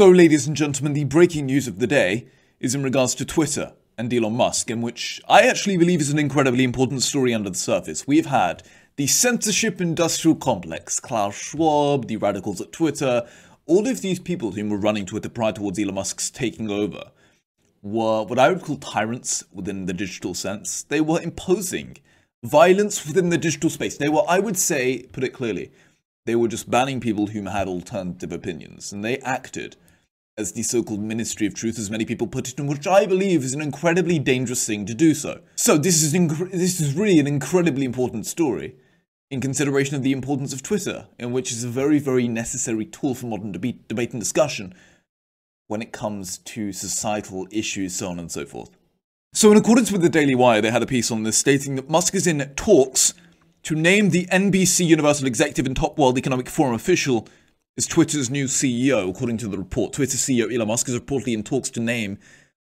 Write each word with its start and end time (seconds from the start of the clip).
So, 0.00 0.08
ladies 0.08 0.46
and 0.46 0.56
gentlemen, 0.56 0.94
the 0.94 1.04
breaking 1.04 1.44
news 1.44 1.68
of 1.68 1.78
the 1.78 1.86
day 1.86 2.26
is 2.58 2.74
in 2.74 2.82
regards 2.82 3.14
to 3.16 3.26
Twitter 3.26 3.74
and 3.98 4.10
Elon 4.10 4.34
Musk, 4.34 4.70
in 4.70 4.80
which 4.80 5.20
I 5.28 5.42
actually 5.42 5.76
believe 5.76 6.00
is 6.00 6.08
an 6.08 6.18
incredibly 6.18 6.64
important 6.64 7.02
story 7.02 7.34
under 7.34 7.50
the 7.50 7.58
surface. 7.58 8.06
We've 8.06 8.24
had 8.24 8.62
the 8.96 9.06
censorship 9.06 9.78
industrial 9.78 10.36
complex, 10.36 11.00
Klaus 11.00 11.34
Schwab, 11.34 12.06
the 12.06 12.16
radicals 12.16 12.62
at 12.62 12.72
Twitter, 12.72 13.28
all 13.66 13.86
of 13.86 14.00
these 14.00 14.18
people 14.18 14.52
who 14.52 14.66
were 14.70 14.78
running 14.78 15.04
Twitter 15.04 15.28
prior 15.28 15.52
towards 15.52 15.78
Elon 15.78 15.96
Musk's 15.96 16.30
taking 16.30 16.70
over 16.70 17.10
were 17.82 18.22
what 18.22 18.38
I 18.38 18.48
would 18.48 18.62
call 18.62 18.78
tyrants 18.78 19.44
within 19.52 19.84
the 19.84 19.92
digital 19.92 20.32
sense. 20.32 20.82
They 20.82 21.02
were 21.02 21.20
imposing 21.20 21.98
violence 22.42 23.06
within 23.06 23.28
the 23.28 23.36
digital 23.36 23.68
space. 23.68 23.98
They 23.98 24.08
were, 24.08 24.24
I 24.26 24.38
would 24.38 24.56
say, 24.56 25.02
put 25.12 25.24
it 25.24 25.34
clearly, 25.34 25.70
they 26.24 26.36
were 26.36 26.48
just 26.48 26.70
banning 26.70 27.00
people 27.00 27.26
who 27.26 27.44
had 27.44 27.68
alternative 27.68 28.32
opinions, 28.32 28.94
and 28.94 29.04
they 29.04 29.18
acted 29.18 29.76
as 30.40 30.52
the 30.52 30.62
so-called 30.62 31.00
Ministry 31.00 31.46
of 31.46 31.54
Truth, 31.54 31.78
as 31.78 31.90
many 31.90 32.04
people 32.04 32.26
put 32.26 32.48
it, 32.48 32.58
and 32.58 32.68
which 32.68 32.86
I 32.86 33.06
believe 33.06 33.44
is 33.44 33.54
an 33.54 33.60
incredibly 33.60 34.18
dangerous 34.18 34.66
thing 34.66 34.86
to 34.86 34.94
do 34.94 35.14
so. 35.14 35.40
So 35.54 35.78
this 35.78 36.02
is 36.02 36.12
this 36.50 36.80
is 36.80 36.94
really 36.94 37.20
an 37.20 37.26
incredibly 37.26 37.84
important 37.84 38.26
story, 38.26 38.76
in 39.30 39.40
consideration 39.40 39.94
of 39.94 40.02
the 40.02 40.12
importance 40.12 40.52
of 40.52 40.62
Twitter, 40.62 41.06
in 41.18 41.30
which 41.32 41.52
is 41.52 41.62
a 41.62 41.68
very 41.68 41.98
very 41.98 42.26
necessary 42.26 42.86
tool 42.86 43.14
for 43.14 43.26
modern 43.26 43.52
debate, 43.52 43.86
debate 43.86 44.12
and 44.12 44.20
discussion, 44.20 44.74
when 45.68 45.82
it 45.82 45.92
comes 45.92 46.38
to 46.38 46.72
societal 46.72 47.46
issues, 47.52 47.94
so 47.94 48.08
on 48.08 48.18
and 48.18 48.32
so 48.32 48.44
forth. 48.44 48.70
So, 49.32 49.52
in 49.52 49.58
accordance 49.58 49.92
with 49.92 50.02
the 50.02 50.08
Daily 50.08 50.34
Wire, 50.34 50.60
they 50.60 50.72
had 50.72 50.82
a 50.82 50.86
piece 50.86 51.12
on 51.12 51.22
this 51.22 51.38
stating 51.38 51.76
that 51.76 51.88
Musk 51.88 52.16
is 52.16 52.26
in 52.26 52.40
talks 52.56 53.14
to 53.62 53.74
name 53.74 54.10
the 54.10 54.26
NBC 54.26 54.86
Universal 54.86 55.26
executive 55.26 55.66
and 55.66 55.76
top 55.76 55.98
World 55.98 56.18
Economic 56.18 56.48
Forum 56.48 56.74
official 56.74 57.28
as 57.80 57.86
Twitter's 57.86 58.28
new 58.28 58.44
CEO, 58.44 59.08
according 59.08 59.38
to 59.38 59.48
the 59.48 59.56
report. 59.56 59.94
Twitter 59.94 60.18
CEO 60.18 60.54
Elon 60.54 60.68
Musk 60.68 60.86
is 60.86 60.98
reportedly 61.00 61.32
in 61.32 61.42
talks 61.42 61.70
to 61.70 61.80
name 61.80 62.18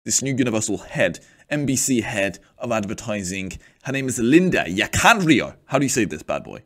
this 0.07 0.23
new 0.23 0.35
Universal 0.35 0.79
head, 0.79 1.21
NBC 1.51 2.03
head 2.03 2.39
of 2.57 2.73
advertising. 2.73 3.53
Her 3.83 3.93
name 3.93 4.09
is 4.09 4.19
Linda 4.19 4.65
Yaccarino. 4.65 5.57
How 5.67 5.79
do 5.79 5.85
you 5.85 5.91
say 5.91 6.07
this, 6.07 6.23
bad 6.23 6.45
boy? 6.45 6.63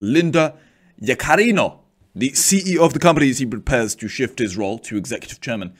Linda 0.00 0.54
Yaccarino, 1.02 1.80
the 2.14 2.30
CEO 2.30 2.86
of 2.86 2.92
the 2.92 3.00
company 3.00 3.30
as 3.30 3.40
he 3.40 3.46
prepares 3.46 3.96
to 3.96 4.06
shift 4.06 4.38
his 4.38 4.56
role 4.56 4.78
to 4.78 4.96
executive 4.96 5.40
chairman 5.40 5.74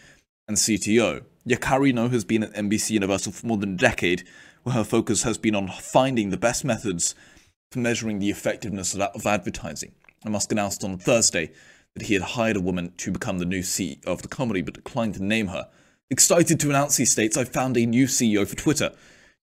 and 0.49 0.57
CTO. 0.57 1.23
Yaccarino 1.49 2.11
has 2.11 2.25
been 2.25 2.43
at 2.43 2.53
NBC 2.55 2.91
Universal 2.91 3.31
for 3.31 3.47
more 3.47 3.59
than 3.59 3.75
a 3.75 3.77
decade, 3.77 4.25
where 4.65 4.75
her 4.75 4.83
focus 4.83 5.23
has 5.23 5.39
been 5.39 5.55
on 5.55 5.69
finding 5.69 6.31
the 6.31 6.37
best 6.37 6.65
methods 6.65 7.15
for 7.71 7.79
measuring 7.79 8.19
the 8.19 8.29
effectiveness 8.29 8.97
of 8.97 9.25
advertising. 9.25 9.93
Musk 10.27 10.51
announced 10.51 10.83
on 10.83 10.99
Thursday 10.99 11.53
that 11.95 12.07
he 12.07 12.15
had 12.15 12.23
hired 12.23 12.57
a 12.57 12.61
woman 12.61 12.93
to 12.99 13.11
become 13.11 13.39
the 13.39 13.45
new 13.45 13.61
CEO 13.61 14.05
of 14.07 14.23
the 14.23 14.29
company, 14.29 14.63
but 14.63 14.75
declined 14.75 15.15
to 15.15 15.25
name 15.25 15.49
her. 15.49 15.69
Excited 16.11 16.59
to 16.61 16.71
announce, 16.71 16.97
he 16.97 17.05
states, 17.05 17.37
I 17.37 17.45
found 17.45 17.77
a 17.77 17.87
new 17.87 18.07
CEO 18.07 18.47
for 18.47 18.57
Twitter. 18.57 18.93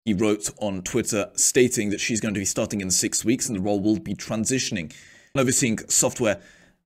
He 0.05 0.15
wrote 0.15 0.51
on 0.59 0.83
Twitter 0.83 1.31
stating 1.35 1.91
that 1.91 2.01
she's 2.01 2.21
going 2.21 2.35
to 2.35 2.41
be 2.41 2.45
starting 2.45 2.81
in 2.81 2.91
six 2.91 3.25
weeks 3.25 3.49
and 3.49 3.57
the 3.57 3.63
role 3.63 3.81
will 3.81 3.99
be 3.99 4.15
transitioning, 4.15 4.93
overseeing 5.37 5.79
software 5.89 6.41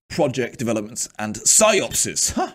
project 0.08 0.58
developments 0.58 1.08
and 1.19 1.36
psyopses. 1.36 2.30
Huh. 2.30 2.52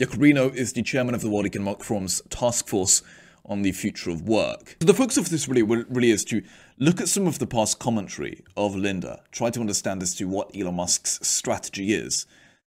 Yaccarino 0.00 0.54
is 0.54 0.72
the 0.72 0.82
chairman 0.82 1.14
of 1.14 1.22
the 1.22 1.30
World 1.30 1.46
Economic 1.46 1.82
Forum's 1.82 2.22
task 2.28 2.68
force 2.68 3.02
on 3.46 3.62
the 3.62 3.72
future 3.72 4.10
of 4.10 4.22
work. 4.22 4.76
So 4.80 4.86
the 4.86 4.94
focus 4.94 5.16
of 5.16 5.30
this 5.30 5.48
really, 5.48 5.62
really 5.62 6.10
is 6.10 6.24
to 6.26 6.42
look 6.78 7.00
at 7.00 7.08
some 7.08 7.26
of 7.26 7.38
the 7.38 7.46
past 7.46 7.78
commentary 7.78 8.42
of 8.56 8.76
Linda, 8.76 9.22
try 9.32 9.50
to 9.50 9.60
understand 9.60 10.02
as 10.02 10.14
to 10.16 10.24
what 10.26 10.54
Elon 10.56 10.74
Musk's 10.74 11.18
strategy 11.26 11.94
is, 11.94 12.26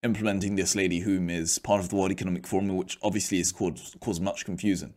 implementing 0.04 0.56
this 0.56 0.76
lady 0.76 1.00
whom 1.00 1.30
is 1.30 1.60
part 1.60 1.80
of 1.80 1.90
the 1.90 1.96
World 1.96 2.12
Economic 2.12 2.46
Forum, 2.46 2.76
which 2.76 2.98
obviously 3.02 3.38
has 3.40 3.52
caused, 3.52 4.00
caused 4.00 4.22
much 4.22 4.46
confusion. 4.46 4.96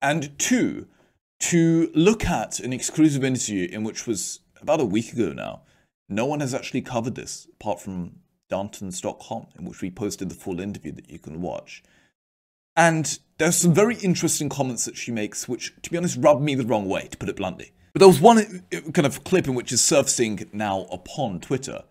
And 0.00 0.38
two, 0.38 0.86
to 1.40 1.90
look 1.94 2.24
at 2.24 2.60
an 2.60 2.72
exclusive 2.72 3.24
interview 3.24 3.68
in 3.70 3.84
which 3.84 4.06
was 4.06 4.40
about 4.64 4.80
a 4.80 4.84
week 4.84 5.12
ago 5.12 5.32
now. 5.32 5.62
No 6.08 6.24
one 6.26 6.40
has 6.40 6.54
actually 6.54 6.80
covered 6.80 7.14
this 7.14 7.46
apart 7.60 7.80
from 7.80 8.20
Darntons.com, 8.50 9.46
in 9.58 9.64
which 9.64 9.82
we 9.82 9.90
posted 9.90 10.28
the 10.28 10.34
full 10.34 10.60
interview 10.60 10.92
that 10.92 11.10
you 11.10 11.18
can 11.18 11.40
watch. 11.40 11.82
And 12.76 13.18
there's 13.38 13.56
some 13.56 13.74
very 13.74 13.96
interesting 13.96 14.48
comments 14.48 14.84
that 14.84 14.96
she 14.96 15.12
makes, 15.12 15.48
which, 15.48 15.72
to 15.82 15.90
be 15.90 15.96
honest, 15.96 16.18
rub 16.20 16.40
me 16.40 16.54
the 16.54 16.66
wrong 16.66 16.88
way, 16.88 17.08
to 17.08 17.16
put 17.16 17.28
it 17.28 17.36
bluntly. 17.36 17.72
But 17.92 18.00
there 18.00 18.08
was 18.08 18.20
one 18.20 18.38
uh, 18.38 18.80
kind 18.92 19.06
of 19.06 19.22
clip 19.24 19.46
in 19.46 19.54
which 19.54 19.72
is 19.72 19.82
surfacing 19.82 20.48
now 20.52 20.86
upon 20.90 21.40
Twitter, 21.40 21.84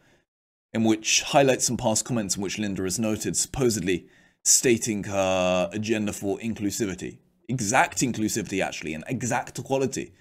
in 0.74 0.84
which 0.84 1.22
highlights 1.22 1.66
some 1.66 1.78
past 1.78 2.04
comments 2.04 2.36
in 2.36 2.42
which 2.42 2.60
Linda 2.60 2.84
has 2.84 3.00
noted, 3.00 3.38
supposedly 3.38 4.08
stating 4.44 5.06
her 5.06 5.70
agenda 5.72 6.12
for 6.12 6.38
inclusivity. 6.40 7.20
Exact 7.48 8.00
inclusivity, 8.00 8.62
actually, 8.62 8.94
and 8.94 9.04
exact 9.08 9.58
equality. 9.60 10.14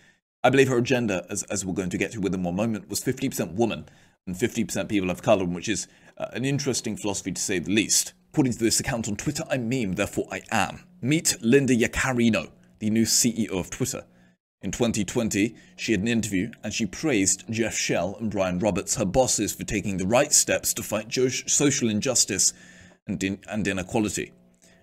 I 0.44 0.50
believe 0.50 0.68
her 0.68 0.78
agenda, 0.78 1.26
as, 1.30 1.42
as 1.44 1.64
we're 1.64 1.74
going 1.74 1.90
to 1.90 1.98
get 1.98 2.12
to 2.12 2.20
within 2.20 2.42
one 2.42 2.56
moment, 2.56 2.88
was 2.88 3.00
50% 3.00 3.54
woman 3.54 3.88
and 4.26 4.36
50% 4.36 4.88
people 4.88 5.10
of 5.10 5.22
color, 5.22 5.44
which 5.44 5.68
is 5.68 5.88
uh, 6.18 6.26
an 6.32 6.44
interesting 6.44 6.96
philosophy 6.96 7.32
to 7.32 7.40
say 7.40 7.58
the 7.58 7.72
least. 7.72 8.12
According 8.32 8.54
to 8.54 8.60
this 8.60 8.80
account 8.80 9.08
on 9.08 9.16
Twitter, 9.16 9.44
I 9.50 9.58
meme, 9.58 9.92
therefore 9.92 10.26
I 10.32 10.40
am. 10.50 10.84
Meet 11.02 11.36
Linda 11.42 11.76
Yaccarino, 11.76 12.48
the 12.78 12.88
new 12.88 13.04
CEO 13.04 13.50
of 13.50 13.68
Twitter. 13.68 14.06
In 14.62 14.70
2020, 14.70 15.54
she 15.76 15.92
had 15.92 16.00
an 16.00 16.08
interview 16.08 16.50
and 16.64 16.72
she 16.72 16.86
praised 16.86 17.44
Jeff 17.50 17.74
Shell 17.74 18.16
and 18.18 18.30
Brian 18.30 18.58
Roberts, 18.58 18.96
her 18.96 19.04
bosses, 19.04 19.52
for 19.52 19.64
taking 19.64 19.98
the 19.98 20.06
right 20.06 20.32
steps 20.32 20.72
to 20.72 20.82
fight 20.82 21.12
social 21.12 21.90
injustice 21.90 22.54
and, 23.06 23.22
in- 23.22 23.38
and 23.50 23.68
inequality. 23.68 24.32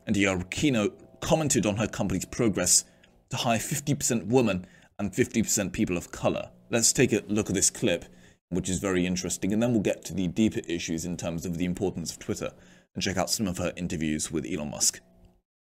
And 0.06 0.16
Yaccarino 0.16 0.92
commented 1.20 1.66
on 1.66 1.78
her 1.78 1.88
company's 1.88 2.26
progress 2.26 2.86
to 3.32 3.38
hire 3.38 3.58
50% 3.58 4.28
women 4.28 4.68
and 5.00 5.12
50% 5.12 5.74
people 5.74 5.98
of 5.98 6.12
color. 6.12 6.52
Let's 6.70 6.94
take 6.94 7.14
a 7.14 7.24
look 7.28 7.50
at 7.50 7.56
this 7.56 7.72
clip, 7.72 8.06
which 8.50 8.70
is 8.70 8.78
very 8.78 9.08
interesting, 9.08 9.54
and 9.54 9.64
then 9.64 9.72
we'll 9.72 9.82
get 9.82 10.06
to 10.06 10.14
the 10.14 10.28
deeper 10.28 10.62
issues 10.68 11.04
in 11.04 11.18
terms 11.18 11.48
of 11.48 11.58
the 11.58 11.66
importance 11.66 12.12
of 12.12 12.20
Twitter 12.20 12.52
and 12.96 13.04
check 13.04 13.18
out 13.18 13.30
some 13.30 13.48
of 13.48 13.58
her 13.58 13.72
interviews 13.76 14.32
with 14.32 14.46
Elon 14.46 14.72
Musk. 14.72 15.02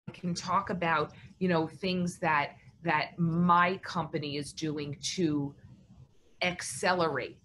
I 0.09 0.13
can 0.13 0.35
talk 0.35 0.71
about, 0.71 1.13
you 1.39 1.49
know, 1.49 1.67
things 1.67 2.19
that 2.19 2.57
that 2.83 3.17
my 3.17 3.77
company 3.79 4.37
is 4.37 4.53
doing 4.53 4.97
to 5.01 5.55
accelerate, 6.43 7.39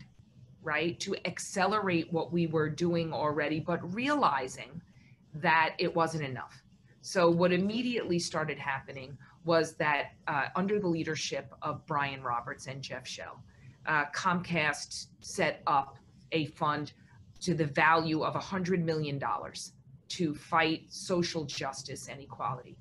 right? 0.63 0.99
To 1.01 1.15
accelerate 1.25 2.11
what 2.11 2.33
we 2.33 2.47
were 2.47 2.69
doing 2.69 3.13
already, 3.13 3.59
but 3.59 3.93
realizing 3.93 4.81
that 5.35 5.75
it 5.77 5.95
wasn't 5.95 6.23
enough. 6.23 6.63
So 7.01 7.29
what 7.29 7.53
immediately 7.53 8.17
started 8.17 8.57
happening 8.57 9.15
was 9.45 9.75
that 9.75 10.13
uh, 10.27 10.47
under 10.55 10.79
the 10.79 10.87
leadership 10.87 11.53
of 11.61 11.85
Brian 11.85 12.23
Roberts 12.23 12.65
and 12.65 12.81
Jeff 12.81 13.07
Shell, 13.07 13.41
uh, 13.85 14.05
Comcast 14.07 15.07
set 15.21 15.61
up 15.67 15.97
a 16.31 16.47
fund 16.47 16.93
to 17.41 17.53
the 17.53 17.65
value 17.65 18.23
of 18.23 18.33
$100 18.33 18.83
million 18.83 19.21
to 20.09 20.35
fight 20.35 20.85
social 20.89 21.43
justice 21.45 22.07
and 22.07 22.21
equality. 22.21 22.77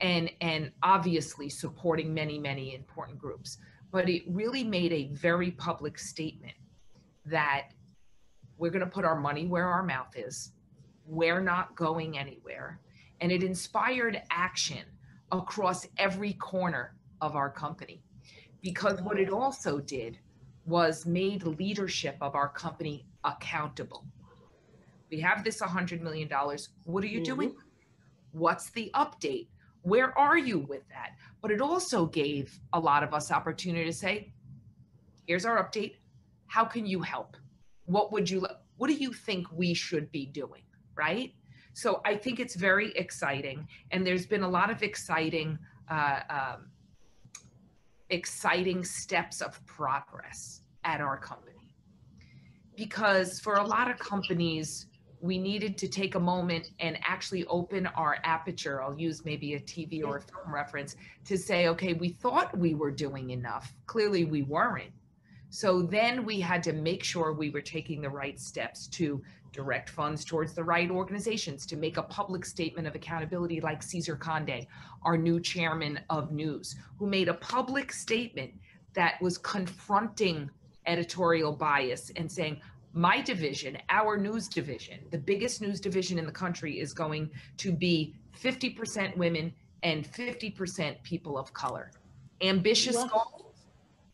And, 0.00 0.30
and 0.40 0.70
obviously 0.82 1.48
supporting 1.48 2.14
many, 2.14 2.38
many 2.38 2.74
important 2.74 3.18
groups. 3.18 3.58
But 3.90 4.08
it 4.08 4.22
really 4.28 4.62
made 4.62 4.92
a 4.92 5.08
very 5.14 5.50
public 5.50 5.98
statement 5.98 6.54
that 7.26 7.70
we're 8.58 8.70
going 8.70 8.84
to 8.84 8.90
put 8.90 9.04
our 9.04 9.18
money 9.18 9.46
where 9.46 9.66
our 9.66 9.82
mouth 9.82 10.14
is. 10.16 10.52
We're 11.06 11.40
not 11.40 11.74
going 11.74 12.18
anywhere. 12.18 12.80
And 13.20 13.32
it 13.32 13.42
inspired 13.42 14.22
action 14.30 14.84
across 15.32 15.86
every 15.96 16.34
corner 16.34 16.94
of 17.20 17.34
our 17.34 17.50
company. 17.50 18.02
Because 18.62 19.00
what 19.02 19.18
it 19.18 19.30
also 19.30 19.80
did 19.80 20.18
was 20.66 21.06
made 21.06 21.44
leadership 21.44 22.16
of 22.20 22.34
our 22.34 22.48
company 22.48 23.06
accountable. 23.28 24.04
We 25.10 25.20
have 25.20 25.44
this 25.44 25.60
$100 25.60 26.00
million. 26.00 26.28
What 26.84 27.04
are 27.04 27.06
you 27.06 27.20
mm-hmm. 27.20 27.34
doing? 27.34 27.56
What's 28.32 28.70
the 28.70 28.90
update? 28.94 29.48
Where 29.82 30.16
are 30.18 30.36
you 30.36 30.58
with 30.58 30.86
that? 30.90 31.12
But 31.40 31.50
it 31.50 31.60
also 31.60 32.06
gave 32.06 32.58
a 32.72 32.80
lot 32.80 33.02
of 33.02 33.14
us 33.14 33.30
opportunity 33.30 33.84
to 33.84 33.92
say, 33.92 34.32
here's 35.26 35.44
our 35.44 35.62
update. 35.62 35.94
How 36.46 36.64
can 36.64 36.84
you 36.86 37.00
help? 37.00 37.36
What 37.86 38.12
would 38.12 38.28
you 38.28 38.46
what 38.76 38.88
do 38.88 38.94
you 38.94 39.12
think 39.12 39.46
we 39.50 39.74
should 39.74 40.10
be 40.12 40.26
doing? 40.26 40.62
Right? 40.94 41.34
So 41.72 42.00
I 42.04 42.16
think 42.16 42.38
it's 42.38 42.54
very 42.54 42.92
exciting. 42.92 43.66
And 43.90 44.06
there's 44.06 44.26
been 44.26 44.42
a 44.42 44.48
lot 44.48 44.70
of 44.70 44.82
exciting 44.82 45.58
uh, 45.90 46.20
um, 46.28 46.70
exciting 48.10 48.84
steps 48.84 49.40
of 49.40 49.64
progress 49.66 50.62
at 50.84 51.00
our 51.00 51.16
company 51.16 51.57
because 52.78 53.40
for 53.40 53.54
a 53.54 53.66
lot 53.66 53.90
of 53.90 53.98
companies, 53.98 54.86
we 55.20 55.36
needed 55.36 55.76
to 55.76 55.88
take 55.88 56.14
a 56.14 56.20
moment 56.20 56.70
and 56.78 56.96
actually 57.02 57.44
open 57.46 57.86
our 57.88 58.18
aperture. 58.22 58.80
I'll 58.80 58.96
use 58.96 59.24
maybe 59.24 59.54
a 59.54 59.60
TV 59.60 60.04
or 60.04 60.18
a 60.18 60.20
film 60.20 60.54
reference 60.54 60.94
to 61.24 61.36
say, 61.36 61.66
okay, 61.66 61.94
we 61.94 62.10
thought 62.10 62.56
we 62.56 62.74
were 62.74 62.92
doing 62.92 63.30
enough. 63.30 63.74
Clearly, 63.86 64.24
we 64.24 64.42
weren't. 64.42 64.92
So 65.50 65.82
then 65.82 66.24
we 66.24 66.38
had 66.38 66.62
to 66.64 66.72
make 66.72 67.02
sure 67.02 67.32
we 67.32 67.50
were 67.50 67.60
taking 67.60 68.00
the 68.00 68.10
right 68.10 68.38
steps 68.38 68.86
to 68.88 69.20
direct 69.50 69.90
funds 69.90 70.24
towards 70.24 70.54
the 70.54 70.62
right 70.62 70.88
organizations 70.88 71.66
to 71.66 71.76
make 71.76 71.96
a 71.96 72.02
public 72.02 72.44
statement 72.44 72.86
of 72.86 72.94
accountability, 72.94 73.60
like 73.60 73.82
Cesar 73.82 74.14
Conde, 74.14 74.68
our 75.02 75.16
new 75.18 75.40
chairman 75.40 75.98
of 76.10 76.30
news, 76.30 76.76
who 76.96 77.08
made 77.08 77.28
a 77.28 77.34
public 77.34 77.92
statement 77.92 78.52
that 78.94 79.20
was 79.20 79.36
confronting 79.36 80.48
editorial 80.88 81.52
bias 81.52 82.10
and 82.16 82.30
saying, 82.30 82.60
my 82.94 83.20
division, 83.20 83.78
our 83.90 84.16
news 84.16 84.48
division, 84.48 84.98
the 85.10 85.18
biggest 85.18 85.60
news 85.60 85.80
division 85.80 86.18
in 86.18 86.26
the 86.26 86.32
country 86.32 86.80
is 86.80 86.92
going 86.92 87.30
to 87.58 87.70
be 87.70 88.16
50% 88.42 89.16
women 89.16 89.52
and 89.82 90.10
50% 90.10 91.02
people 91.02 91.38
of 91.38 91.52
color. 91.52 91.92
Ambitious 92.40 92.96
goals? 92.96 93.66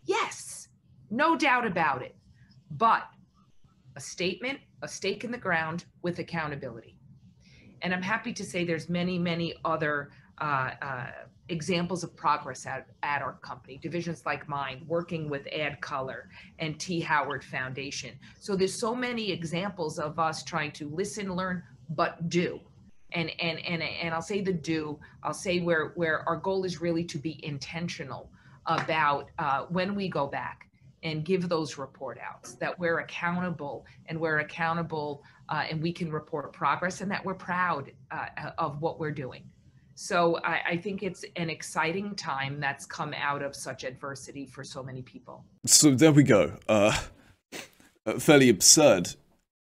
Yes, 0.05 0.69
no 1.11 1.37
doubt 1.37 1.67
about 1.67 2.03
it. 2.03 2.15
But 2.73 3.05
a 3.97 4.01
statement, 4.01 4.59
a 4.83 4.89
stake 4.89 5.25
in 5.25 5.31
the 5.31 5.39
ground 5.39 5.85
with 6.03 6.19
accountability. 6.19 6.99
And 7.83 7.95
I'm 7.95 8.03
happy 8.03 8.33
to 8.33 8.45
say 8.45 8.65
there's 8.65 8.89
many, 8.89 9.19
many 9.19 9.55
other 9.65 10.11
uh, 10.41 10.71
uh, 10.83 11.07
examples 11.49 12.03
of 12.03 12.17
progress 12.17 12.67
at, 12.67 12.87
at 13.03 13.23
our 13.23 13.35
company, 13.35 13.77
divisions 13.77 14.25
like 14.25 14.49
mine, 14.49 14.85
working 14.87 15.29
with 15.29 15.47
ADCOLOR 15.47 16.25
and 16.59 16.79
T. 16.81 17.01
Howard 17.01 17.45
Foundation. 17.45 18.13
So 18.41 18.57
there's 18.57 18.75
so 18.75 18.95
many 18.95 19.31
examples 19.31 19.99
of 19.99 20.19
us 20.19 20.43
trying 20.43 20.73
to 20.73 20.89
listen, 20.89 21.35
learn, 21.35 21.63
but 21.91 22.29
do. 22.29 22.61
And 23.13 23.31
and 23.41 23.59
and 23.65 23.83
and 23.83 24.13
I'll 24.13 24.23
say 24.23 24.41
the 24.41 24.53
do. 24.53 24.99
I'll 25.23 25.35
say 25.35 25.61
where 25.61 25.93
where 25.95 26.29
our 26.29 26.37
goal 26.37 26.65
is 26.65 26.81
really 26.81 27.05
to 27.05 27.19
be 27.19 27.39
intentional 27.45 28.31
about 28.67 29.31
uh, 29.39 29.67
when 29.69 29.95
we 29.95 30.09
go 30.09 30.27
back 30.27 30.69
and 31.05 31.25
give 31.25 31.49
those 31.49 31.77
report 31.79 32.19
outs 32.19 32.55
that 32.55 32.77
we're 32.79 32.99
accountable 33.01 33.85
and 34.07 34.19
we're 34.19 34.39
accountable 34.39 35.23
uh, 35.51 35.65
and 35.71 35.81
we 35.83 35.93
can 35.93 36.11
report 36.11 36.53
progress 36.53 37.03
and 37.03 37.11
that 37.11 37.25
we're 37.25 37.35
proud 37.35 37.93
uh, 38.11 38.27
of 38.59 38.81
what 38.81 38.99
we're 38.99 39.13
doing. 39.13 39.45
So 39.95 40.39
I, 40.45 40.61
I, 40.71 40.77
think 40.77 41.03
it's 41.03 41.25
an 41.37 41.49
exciting 41.49 42.17
time 42.17 42.59
that's 42.59 42.85
come 42.85 43.15
out 43.15 43.43
of 43.43 43.55
such 43.55 43.85
adversity 43.85 44.45
for 44.45 44.65
so 44.65 44.83
many 44.83 45.03
people. 45.03 45.45
So 45.67 45.93
there 45.93 46.13
we 46.13 46.25
go. 46.25 46.57
Uh, 46.69 46.99
a 48.05 48.19
fairly 48.19 48.49
absurd 48.49 49.15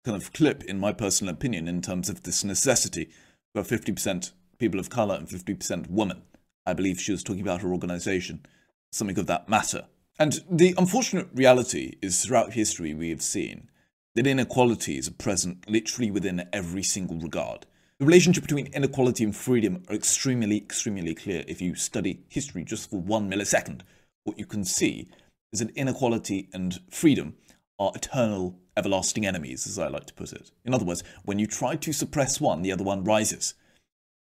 kind 0.04 0.16
of 0.16 0.32
clip, 0.32 0.62
in 0.64 0.78
my 0.78 0.92
personal 0.92 1.34
opinion, 1.34 1.68
in 1.68 1.82
terms 1.82 2.08
of 2.08 2.22
this 2.22 2.44
necessity 2.44 3.10
for 3.54 3.62
50% 3.62 4.32
people 4.58 4.78
of 4.78 4.88
color 4.88 5.16
and 5.16 5.28
50% 5.28 5.90
women. 5.90 6.22
I 6.64 6.74
believe 6.74 7.00
she 7.00 7.12
was 7.12 7.22
talking 7.22 7.42
about 7.42 7.62
her 7.62 7.72
organization, 7.72 8.46
something 8.92 9.18
of 9.18 9.26
that 9.26 9.48
matter. 9.48 9.86
And 10.18 10.44
the 10.50 10.74
unfortunate 10.78 11.28
reality 11.34 11.94
is 12.02 12.22
throughout 12.24 12.52
history 12.52 12.94
we 12.94 13.10
have 13.10 13.22
seen 13.22 13.70
that 14.14 14.26
inequalities 14.26 15.08
are 15.08 15.14
present 15.14 15.68
literally 15.68 16.10
within 16.10 16.46
every 16.52 16.82
single 16.82 17.18
regard. 17.18 17.66
The 18.00 18.06
relationship 18.06 18.44
between 18.44 18.68
inequality 18.68 19.24
and 19.24 19.36
freedom 19.36 19.82
are 19.90 19.94
extremely, 19.94 20.56
extremely 20.56 21.14
clear 21.14 21.44
if 21.46 21.60
you 21.60 21.74
study 21.74 22.20
history 22.28 22.64
just 22.64 22.88
for 22.88 22.98
one 22.98 23.30
millisecond. 23.30 23.82
What 24.24 24.38
you 24.38 24.46
can 24.46 24.64
see 24.64 25.06
is 25.52 25.60
that 25.60 25.76
inequality 25.76 26.48
and 26.54 26.80
freedom 26.90 27.34
are 27.78 27.92
eternal, 27.94 28.58
everlasting 28.74 29.26
enemies, 29.26 29.66
as 29.66 29.78
I 29.78 29.88
like 29.88 30.06
to 30.06 30.14
put 30.14 30.32
it. 30.32 30.50
In 30.64 30.72
other 30.72 30.86
words, 30.86 31.04
when 31.26 31.38
you 31.38 31.46
try 31.46 31.76
to 31.76 31.92
suppress 31.92 32.40
one, 32.40 32.62
the 32.62 32.72
other 32.72 32.84
one 32.84 33.04
rises. 33.04 33.52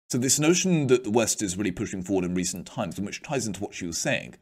So 0.09 0.17
this 0.17 0.39
notion 0.39 0.87
that 0.87 1.03
the 1.03 1.11
West 1.11 1.43
is 1.43 1.55
really 1.55 1.69
pushing 1.69 2.01
forward 2.01 2.25
in 2.25 2.33
recent 2.33 2.65
times, 2.65 2.97
and 2.97 3.05
which 3.05 3.21
ties 3.21 3.45
into 3.45 3.61
what 3.61 3.75
she 3.75 3.85
was 3.85 3.99
saying, 3.99 4.37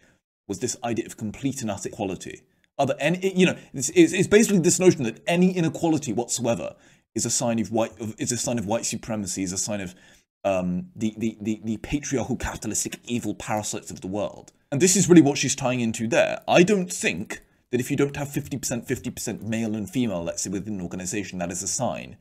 was 0.47 0.59
this 0.59 0.77
idea 0.81 1.07
of 1.07 1.17
complete 1.17 1.61
and 1.61 1.69
utter 1.69 1.89
equality. 1.89 2.43
Other, 2.77 2.95
you 3.21 3.47
know, 3.47 3.57
it's, 3.73 3.89
it's 3.89 4.27
basically 4.27 4.59
this 4.59 4.79
notion 4.79 5.03
that 5.03 5.19
any 5.27 5.51
inequality 5.51 6.13
whatsoever 6.13 6.75
is 7.15 7.25
a 7.25 7.29
sign 7.29 7.59
of 7.59 7.71
white 7.71 7.93
is 8.17 8.31
a 8.31 8.37
sign 8.37 8.59
of 8.59 8.65
white 8.65 8.85
supremacy, 8.85 9.41
is 9.41 9.53
a 9.53 9.57
sign 9.57 9.81
of 9.81 9.95
um, 10.43 10.89
the, 10.95 11.15
the, 11.17 11.37
the, 11.41 11.59
the 11.63 11.77
patriarchal 11.77 12.35
capitalistic 12.35 12.99
evil 13.05 13.33
parasites 13.33 13.89
of 13.89 14.01
the 14.01 14.07
world. 14.07 14.51
And 14.71 14.79
this 14.79 14.95
is 14.95 15.09
really 15.09 15.21
what 15.21 15.39
she's 15.39 15.55
tying 15.55 15.79
into 15.79 16.07
there. 16.07 16.41
I 16.47 16.61
don't 16.61 16.93
think 16.93 17.41
that 17.71 17.79
if 17.79 17.89
you 17.89 17.97
don't 17.97 18.15
have 18.15 18.27
50%, 18.27 18.59
50% 18.87 19.41
male 19.41 19.75
and 19.75 19.89
female, 19.89 20.23
let's 20.23 20.43
say, 20.43 20.51
within 20.51 20.75
an 20.75 20.81
organization, 20.81 21.39
that 21.39 21.51
is 21.51 21.63
a 21.63 21.67
sign 21.67 22.17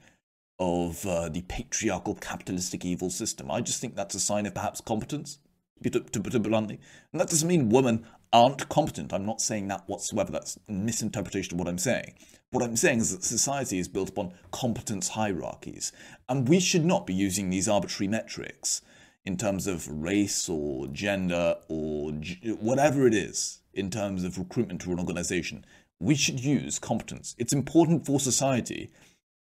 of 0.59 1.05
uh, 1.05 1.29
the 1.29 1.43
patriarchal 1.43 2.15
capitalistic 2.15 2.85
evil 2.85 3.11
system. 3.11 3.51
I 3.51 3.61
just 3.61 3.81
think 3.81 3.95
that's 3.95 4.15
a 4.15 4.21
sign 4.21 4.47
of 4.47 4.55
perhaps 4.55 4.81
competence, 4.81 5.39
to, 5.83 5.91
to 5.91 6.21
put 6.21 6.35
it 6.35 6.43
bluntly. 6.43 6.81
And 7.13 7.21
that 7.21 7.29
doesn't 7.29 7.49
mean 7.49 7.69
women 7.69 8.07
aren't 8.35 8.69
competent. 8.69 9.15
I'm 9.15 9.25
not 9.25 9.41
saying 9.41 9.69
that 9.69 9.85
whatsoever. 9.87 10.33
That's 10.33 10.59
a 10.69 10.73
misinterpretation 10.73 11.55
of 11.55 11.61
what 11.61 11.69
I'm 11.69 11.79
saying. 11.79 12.15
What 12.51 12.65
I'm 12.65 12.77
saying 12.77 12.99
is 12.99 13.13
that 13.13 13.25
society 13.25 13.79
is 13.79 13.89
built 13.89 14.11
upon 14.11 14.35
competence 14.51 15.09
hierarchies, 15.09 15.93
and 16.29 16.49
we 16.49 16.59
should 16.61 16.85
not 16.85 17.07
be 17.07 17.15
using 17.15 17.49
these 17.49 17.69
arbitrary 17.69 18.09
metrics 18.09 18.83
in 19.25 19.37
terms 19.37 19.67
of 19.67 19.89
race 19.89 20.49
or 20.49 20.89
gender 20.89 21.57
or 21.69 22.13
whatever 22.61 23.07
it 23.07 23.15
is 23.15 23.61
in 23.73 23.89
terms 23.89 24.25
of 24.25 24.37
recruitment 24.37 24.81
to 24.83 24.93
an 24.93 24.99
organization. 24.99 25.65
We 26.01 26.17
should 26.17 26.45
use 26.45 26.79
competence. 26.79 27.35
It's 27.39 27.53
important 27.53 28.05
for 28.05 28.19
society 28.19 28.91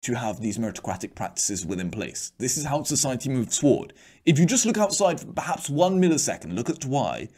to 0.03 0.15
have 0.15 0.41
these 0.41 0.59
meritocratic 0.59 1.15
practices 1.15 1.65
within 1.65 1.91
place. 1.91 2.33
This 2.39 2.57
is 2.59 2.65
how 2.65 2.83
society 2.83 3.31
moves 3.31 3.59
forward. 3.59 3.95
If 4.27 4.39
you 4.39 4.47
just 4.47 4.67
look 4.67 4.79
outside 4.79 5.21
for 5.21 5.33
perhaps 5.33 5.71
one 5.71 6.01
millisecond, 6.01 6.55
look 6.55 6.69
at 6.69 6.85
why 6.85 7.29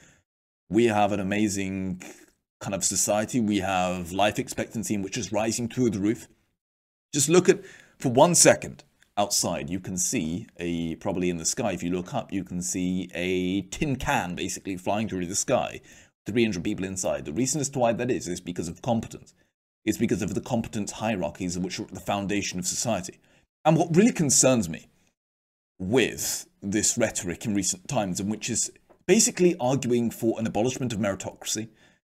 we 0.68 0.86
have 0.86 1.12
an 1.12 1.20
amazing 1.20 2.02
kind 2.60 2.74
of 2.74 2.84
society. 2.84 3.40
We 3.40 3.58
have 3.58 4.12
life 4.12 4.38
expectancy 4.38 4.96
which 4.96 5.16
is 5.16 5.32
rising 5.32 5.68
through 5.68 5.90
the 5.90 6.00
roof. 6.00 6.28
Just 7.12 7.28
look 7.28 7.48
at, 7.48 7.60
for 7.98 8.10
one 8.10 8.34
second, 8.34 8.84
outside, 9.16 9.70
you 9.70 9.80
can 9.80 9.96
see 9.96 10.46
a, 10.58 10.96
probably 10.96 11.30
in 11.30 11.36
the 11.36 11.44
sky, 11.44 11.72
if 11.72 11.82
you 11.82 11.90
look 11.90 12.12
up, 12.12 12.32
you 12.32 12.44
can 12.44 12.60
see 12.60 13.10
a 13.14 13.62
tin 13.62 13.96
can 13.96 14.34
basically 14.34 14.76
flying 14.76 15.08
through 15.08 15.26
the 15.26 15.34
sky, 15.34 15.80
300 16.26 16.64
people 16.64 16.84
inside. 16.84 17.24
The 17.24 17.32
reason 17.32 17.60
as 17.60 17.68
to 17.70 17.78
why 17.78 17.92
that 17.92 18.10
is, 18.10 18.26
is 18.26 18.40
because 18.40 18.68
of 18.68 18.82
competence. 18.82 19.34
It's 19.84 19.98
because 19.98 20.22
of 20.22 20.34
the 20.34 20.40
competence 20.40 20.92
hierarchies 20.92 21.58
which 21.58 21.78
are 21.78 21.84
the 21.84 22.00
foundation 22.00 22.58
of 22.58 22.66
society. 22.66 23.20
And 23.64 23.76
what 23.76 23.94
really 23.94 24.12
concerns 24.12 24.68
me 24.68 24.88
with 25.78 26.46
this 26.62 26.96
rhetoric 26.96 27.44
in 27.44 27.54
recent 27.54 27.86
times, 27.88 28.20
and 28.20 28.30
which 28.30 28.48
is 28.48 28.70
basically 29.06 29.56
arguing 29.60 30.10
for 30.10 30.38
an 30.38 30.46
abolishment 30.46 30.92
of 30.92 30.98
meritocracy, 30.98 31.68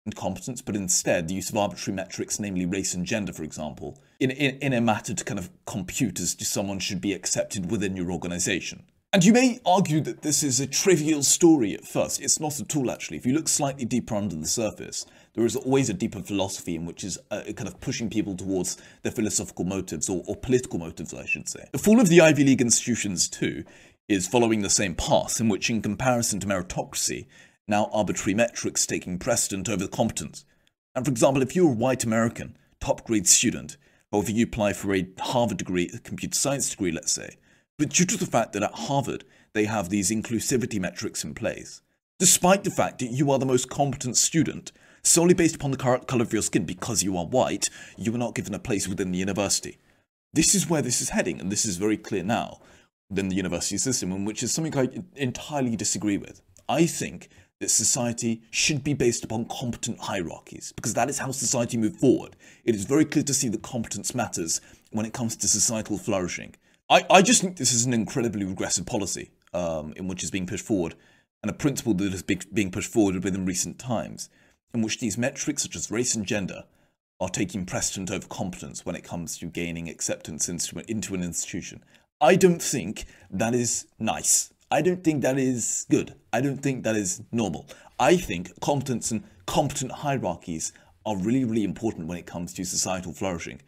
and 0.09 0.17
competence, 0.17 0.63
but 0.63 0.75
instead 0.75 1.29
the 1.29 1.35
use 1.35 1.51
of 1.51 1.57
arbitrary 1.57 1.95
metrics, 1.95 2.41
namely 2.41 2.65
race 2.65 2.95
and 2.95 3.05
gender, 3.05 3.31
for 3.31 3.43
example, 3.43 3.99
in, 4.19 4.31
in, 4.31 4.57
in 4.61 4.73
a 4.73 4.81
matter 4.81 5.13
to 5.13 5.23
kind 5.23 5.39
of 5.39 5.51
compute 5.67 6.19
as 6.19 6.35
to 6.35 6.47
someone 6.47 6.79
should 6.79 7.03
be 7.03 7.13
accepted 7.13 7.71
within 7.71 7.95
your 7.95 8.11
organization. 8.11 8.85
And 9.13 9.23
you 9.23 9.35
may 9.35 9.61
argue 9.67 10.01
that 10.03 10.23
this 10.23 10.43
is 10.43 10.61
a 10.61 10.67
trivial 10.67 11.23
story 11.23 11.75
at 11.75 11.87
first. 11.87 12.23
It's 12.23 12.41
not 12.41 12.59
at 12.59 12.75
all, 12.75 12.91
actually. 12.91 13.19
If 13.19 13.27
you 13.27 13.35
look 13.35 13.49
slightly 13.49 13.85
deeper 13.85 14.15
under 14.15 14.37
the 14.37 14.47
surface, 14.47 15.05
there 15.35 15.45
is 15.45 15.57
always 15.57 15.91
a 15.91 15.95
deeper 15.95 16.21
philosophy 16.21 16.75
in 16.75 16.87
which 16.87 17.05
is 17.05 17.19
uh, 17.31 17.43
kind 17.57 17.69
of 17.69 17.81
pushing 17.81 18.09
people 18.09 18.35
towards 18.35 18.77
their 19.03 19.13
philosophical 19.13 19.65
motives, 19.65 20.09
or, 20.09 20.23
or 20.27 20.37
political 20.37 20.79
motives, 20.79 21.13
I 21.13 21.27
should 21.27 21.49
say. 21.49 21.69
The 21.73 21.79
fall 21.79 22.01
of 22.01 22.09
the 22.09 22.21
Ivy 22.21 22.45
League 22.45 22.61
institutions, 22.61 23.29
too, 23.29 23.65
is 24.09 24.27
following 24.27 24.63
the 24.63 24.71
same 24.71 24.95
path, 24.95 25.39
in 25.39 25.49
which, 25.49 25.69
in 25.69 25.83
comparison 25.83 26.41
to 26.41 26.47
meritocracy, 26.47 27.27
now 27.67 27.91
arbitrary 27.93 28.35
metrics 28.35 28.87
taking 28.87 29.19
precedent 29.19 29.69
over 29.69 29.87
competence. 29.87 30.47
And 30.95 31.05
for 31.05 31.11
example, 31.11 31.43
if 31.43 31.55
you're 31.55 31.71
a 31.71 31.75
white 31.75 32.05
American, 32.05 32.57
top 32.81 33.05
grade 33.05 33.27
student, 33.27 33.77
or 34.11 34.23
if 34.23 34.31
you 34.31 34.45
apply 34.45 34.73
for 34.73 34.95
a 34.95 35.07
Harvard 35.19 35.59
degree, 35.59 35.91
a 35.95 35.99
computer 35.99 36.35
science 36.35 36.71
degree, 36.71 36.91
let's 36.91 37.13
say, 37.13 37.37
but 37.79 37.91
due 37.91 38.07
to 38.07 38.17
the 38.17 38.27
fact 38.27 38.55
that 38.55 38.63
at 38.63 38.73
Harvard 38.73 39.25
they 39.53 39.67
have 39.67 39.91
these 39.91 40.11
inclusivity 40.11 40.81
metrics 40.81 41.23
in 41.23 41.35
place, 41.35 41.83
despite 42.19 42.65
the 42.65 42.71
fact 42.71 43.01
that 43.01 43.13
you 43.13 43.31
are 43.31 43.39
the 43.39 43.47
most 43.47 43.69
competent 43.69 44.17
student, 44.17 44.73
solely 45.03 45.35
based 45.35 45.57
upon 45.57 45.71
the 45.71 45.77
color 45.77 46.23
of 46.23 46.33
your 46.33 46.43
skin 46.43 46.65
because 46.65 47.03
you 47.03 47.17
are 47.17 47.27
white, 47.27 47.69
you 47.99 48.15
are 48.15 48.19
not 48.19 48.35
given 48.35 48.55
a 48.55 48.59
place 48.59 48.89
within 48.89 49.13
the 49.13 49.19
university. 49.19 49.79
This 50.33 50.55
is 50.55 50.69
where 50.69 50.83
this 50.83 51.01
is 51.01 51.11
heading, 51.11 51.41
and 51.41 51.53
this 51.53 51.65
is 51.65 51.77
very 51.77 51.97
clear 51.97 52.23
now 52.23 52.61
within 53.11 53.29
the 53.29 53.37
university 53.37 53.79
system, 53.79 54.25
which 54.25 54.43
is 54.43 54.53
something 54.53 54.77
I 54.77 54.89
entirely 55.17 55.77
disagree 55.77 56.19
with. 56.19 56.43
I 56.69 56.87
think 56.87 57.29
that 57.61 57.71
society 57.71 58.43
should 58.51 58.85
be 58.85 58.95
based 58.95 59.25
upon 59.25 59.47
competent 59.47 59.99
hierarchies, 60.01 60.73
because 60.77 60.95
that 60.95 61.11
is 61.11 61.19
how 61.19 61.33
society 61.33 61.77
moves 61.77 61.99
forward. 61.99 62.37
It 62.65 62.75
is 62.75 62.85
very 62.85 63.05
clear 63.05 63.25
to 63.25 63.35
see 63.35 63.49
that 63.49 63.63
competence 63.63 64.15
matters 64.15 64.61
when 64.91 65.07
it 65.07 65.13
comes 65.13 65.37
to 65.37 65.49
societal 65.49 65.99
flourishing. 65.99 66.55
I, 66.89 67.05
I 67.11 67.23
just 67.23 67.41
think 67.43 67.57
this 67.57 67.73
is 67.73 67.85
an 67.85 67.93
incredibly 67.93 68.45
regressive 68.45 68.87
policy 68.87 69.31
um, 69.53 69.93
in 69.97 70.09
which 70.09 70.23
is 70.23 70.31
being 70.31 70.47
pushed 70.47 70.65
forward, 70.65 70.95
and 71.43 71.51
a 71.51 71.55
principle 71.55 71.95
that 71.95 72.15
is 72.15 72.23
being 72.23 72.71
pushed 72.71 72.93
forward 72.93 73.23
within 73.25 73.47
recent 73.47 73.79
times, 73.79 74.29
in 74.75 74.83
which 74.83 75.01
these 75.01 75.19
metrics 75.19 75.63
such 75.63 75.77
as 75.77 75.91
race 75.91 76.15
and 76.15 76.27
gender 76.27 76.65
are 77.21 77.29
taking 77.29 77.67
precedent 77.67 78.11
over 78.11 78.29
competence 78.29 78.87
when 78.87 78.95
it 78.95 79.03
comes 79.03 79.39
to 79.39 79.47
gaining 79.47 79.89
acceptance 79.89 80.49
into, 80.49 80.79
into 80.89 81.15
an 81.15 81.23
institution. 81.23 81.83
I 82.21 82.35
don't 82.35 82.61
think 82.61 83.05
that 83.31 83.55
is 83.55 83.87
nice. 84.01 84.53
I 84.73 84.83
don't 84.83 85.05
think 85.05 85.23
that 85.23 85.39
is 85.39 85.87
good. 85.89 86.15
I 86.33 86.41
don't 86.41 86.59
think 86.59 86.83
that 86.83 86.97
is 86.97 87.23
normal. 87.31 87.69
I 88.01 88.17
think 88.17 88.59
competence 88.61 89.13
and 89.13 89.23
competent 89.47 89.93
hierarchies 89.93 90.73
are 91.07 91.17
really, 91.17 91.45
really 91.45 91.63
important 91.63 92.09
when 92.09 92.19
it 92.19 92.27
comes 92.27 92.53
to 92.55 92.65
societal 92.65 93.13
flourishing. 93.13 93.61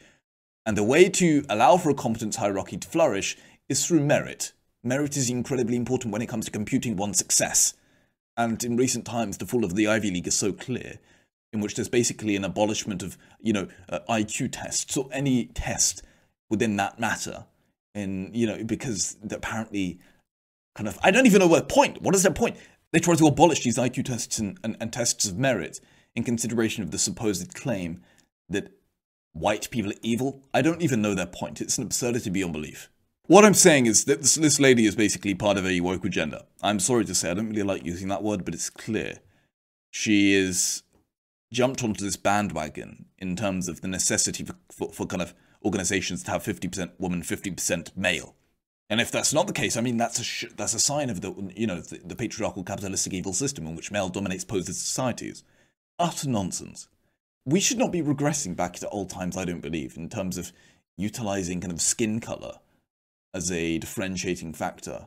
And 0.66 0.76
the 0.76 0.83
way 0.83 1.09
to 1.09 1.45
allow 1.49 1.76
for 1.76 1.90
a 1.90 1.95
competence 1.95 2.37
hierarchy 2.37 2.76
to 2.76 2.88
flourish 2.88 3.37
is 3.69 3.87
through 3.87 4.00
merit. 4.00 4.52
Merit 4.83 5.16
is 5.16 5.30
incredibly 5.30 5.76
important 5.76 6.12
when 6.12 6.23
it 6.23 6.28
comes 6.28 6.47
to 6.47 6.50
computing 6.50 6.97
one's 6.97 7.19
success. 7.19 7.75
And 8.37 8.62
in 8.64 8.76
recent 8.76 9.04
times, 9.04 9.38
the 9.38 9.47
fall 9.47 9.64
of 9.64 9.76
the 9.76 9.87
Ivy 9.87 10.11
League 10.11 10.26
is 10.26 10.35
so 10.35 10.52
clear, 10.52 10.99
in 11.52 11.61
which 11.61 11.76
there's 11.76 11.88
basically 11.88 12.35
an 12.35 12.45
abolishment 12.45 13.02
of, 13.02 13.16
you 13.40 13.52
know, 13.52 13.69
uh, 13.88 14.00
IQ 14.09 14.50
tests 14.52 14.97
or 14.97 15.09
any 15.12 15.47
test 15.47 16.02
within 16.49 16.76
that 16.76 16.99
matter. 16.99 17.45
And, 17.94 18.35
you 18.35 18.47
know, 18.47 18.62
because 18.64 19.16
apparently, 19.30 19.99
kind 20.75 20.88
of, 20.88 20.99
I 21.02 21.11
don't 21.11 21.26
even 21.26 21.40
know 21.40 21.47
what 21.47 21.68
point. 21.68 22.02
What 22.02 22.14
is 22.14 22.23
their 22.23 22.32
point? 22.32 22.56
They 22.92 22.99
try 22.99 23.14
to 23.14 23.26
abolish 23.26 23.64
these 23.64 23.78
IQ 23.78 24.04
tests 24.04 24.38
and, 24.38 24.59
and, 24.62 24.76
and 24.80 24.92
tests 24.92 25.26
of 25.26 25.38
merit 25.38 25.80
in 26.14 26.25
consideration 26.25 26.82
of 26.82 26.90
the 26.90 26.99
supposed 26.99 27.54
claim 27.54 28.02
that 28.49 28.73
white 29.32 29.70
people 29.70 29.92
are 29.92 30.00
evil. 30.02 30.42
I 30.52 30.62
don't 30.62 30.82
even 30.82 31.02
know 31.02 31.14
their 31.14 31.26
point. 31.26 31.61
It's 31.61 31.78
an 31.78 31.85
absurdity 31.85 32.30
beyond 32.30 32.52
belief. 32.52 32.90
What 33.26 33.44
I'm 33.44 33.54
saying 33.54 33.87
is 33.87 34.06
that 34.06 34.23
this, 34.23 34.35
this 34.35 34.59
lady 34.59 34.87
is 34.87 34.97
basically 34.97 35.35
part 35.35 35.56
of 35.56 35.64
a 35.64 35.80
woke 35.80 36.04
agenda. 36.04 36.47
I'm 36.62 36.80
sorry 36.80 37.04
to 37.04 37.14
say, 37.14 37.30
I 37.30 37.35
don't 37.35 37.50
really 37.50 37.62
like 37.62 37.85
using 37.85 38.09
that 38.09 38.25
word, 38.25 38.44
but 38.44 38.54
it's 38.54 38.70
clear. 38.70 39.18
She 39.92 40.35
is 40.35 40.82
jumped 41.52 41.85
onto 41.85 42.04
this 42.04 42.16
bandwagon 42.16 43.06
in 43.18 43.37
terms 43.37 43.68
of 43.68 43.82
the 43.82 43.88
necessity 43.88 44.44
for, 44.44 44.56
for, 44.70 44.92
for 44.92 45.06
kind 45.06 45.23
of 45.23 45.35
organizations 45.64 46.22
to 46.24 46.30
have 46.30 46.42
50% 46.42 46.92
woman, 46.98 47.22
50% 47.22 47.96
male. 47.96 48.34
And 48.88 49.00
if 49.00 49.12
that's 49.12 49.32
not 49.32 49.46
the 49.46 49.52
case, 49.52 49.76
I 49.76 49.82
mean, 49.82 49.98
that's 49.98 50.18
a 50.18 50.24
sh- 50.24 50.52
that's 50.56 50.74
a 50.74 50.80
sign 50.80 51.10
of 51.10 51.20
the 51.20 51.32
you 51.54 51.66
know 51.68 51.80
the, 51.80 52.00
the 52.04 52.16
patriarchal 52.16 52.64
capitalistic 52.64 53.12
evil 53.12 53.32
system 53.32 53.68
in 53.68 53.76
which 53.76 53.92
male 53.92 54.08
dominates 54.08 54.44
posed 54.44 54.66
societies. 54.66 55.44
Utter 56.00 56.28
nonsense. 56.28 56.88
We 57.44 57.60
should 57.60 57.78
not 57.78 57.92
be 57.92 58.02
regressing 58.02 58.56
back 58.56 58.74
to 58.74 58.88
old 58.88 59.08
times. 59.08 59.36
I 59.36 59.44
don't 59.44 59.60
believe 59.60 59.96
in 59.96 60.08
terms 60.08 60.36
of 60.36 60.52
utilizing 60.96 61.60
kind 61.60 61.72
of 61.72 61.80
skin 61.80 62.18
color 62.18 62.58
as 63.32 63.52
a 63.52 63.78
differentiating 63.78 64.54
factor 64.54 65.06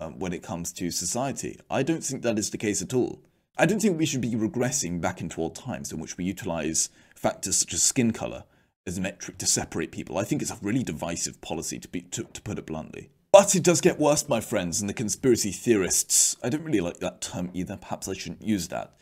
um, 0.00 0.18
when 0.18 0.32
it 0.32 0.42
comes 0.42 0.72
to 0.72 0.90
society. 0.90 1.60
I 1.70 1.82
don't 1.82 2.02
think 2.02 2.22
that 2.22 2.38
is 2.38 2.48
the 2.48 2.58
case 2.58 2.80
at 2.80 2.94
all. 2.94 3.20
I 3.58 3.66
don't 3.66 3.80
think 3.80 3.98
we 3.98 4.06
should 4.06 4.22
be 4.22 4.30
regressing 4.30 5.02
back 5.02 5.20
into 5.20 5.40
old 5.40 5.54
times 5.54 5.92
in 5.92 6.00
which 6.00 6.16
we 6.16 6.24
utilize 6.24 6.88
factors 7.14 7.58
such 7.58 7.74
as 7.74 7.82
skin 7.82 8.12
color 8.12 8.44
as 8.86 8.98
a 8.98 9.00
metric 9.00 9.38
to 9.38 9.46
separate 9.46 9.92
people. 9.92 10.18
I 10.18 10.24
think 10.24 10.42
it's 10.42 10.50
a 10.50 10.58
really 10.60 10.82
divisive 10.82 11.40
policy, 11.40 11.78
to, 11.78 11.88
be, 11.88 12.02
to, 12.02 12.24
to 12.24 12.42
put 12.42 12.58
it 12.58 12.66
bluntly. 12.66 13.10
But 13.32 13.54
it 13.54 13.62
does 13.62 13.80
get 13.80 13.98
worse, 13.98 14.28
my 14.28 14.40
friends, 14.40 14.80
and 14.80 14.90
the 14.90 14.94
conspiracy 14.94 15.52
theorists. 15.52 16.36
I 16.42 16.48
don't 16.50 16.64
really 16.64 16.80
like 16.80 16.98
that 16.98 17.22
term 17.22 17.50
either. 17.54 17.76
Perhaps 17.76 18.08
I 18.08 18.12
shouldn't 18.14 18.42
use 18.42 18.68
that. 18.68 18.94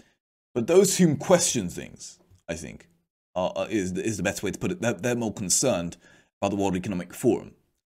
But 0.54 0.66
those 0.66 0.99
who 0.99 1.16
question 1.16 1.68
things, 1.68 2.20
I 2.49 2.54
think, 2.54 2.88
are, 3.34 3.52
are, 3.56 3.68
is, 3.68 3.92
is 3.92 4.16
the 4.16 4.22
best 4.22 4.42
way 4.42 4.50
to 4.50 4.58
put 4.58 4.70
it. 4.70 4.80
They're, 4.80 4.92
they're 4.92 5.16
more 5.16 5.32
concerned 5.32 5.96
about 6.40 6.50
the 6.50 6.56
World 6.56 6.76
Economic 6.76 7.12
Forum 7.12 7.52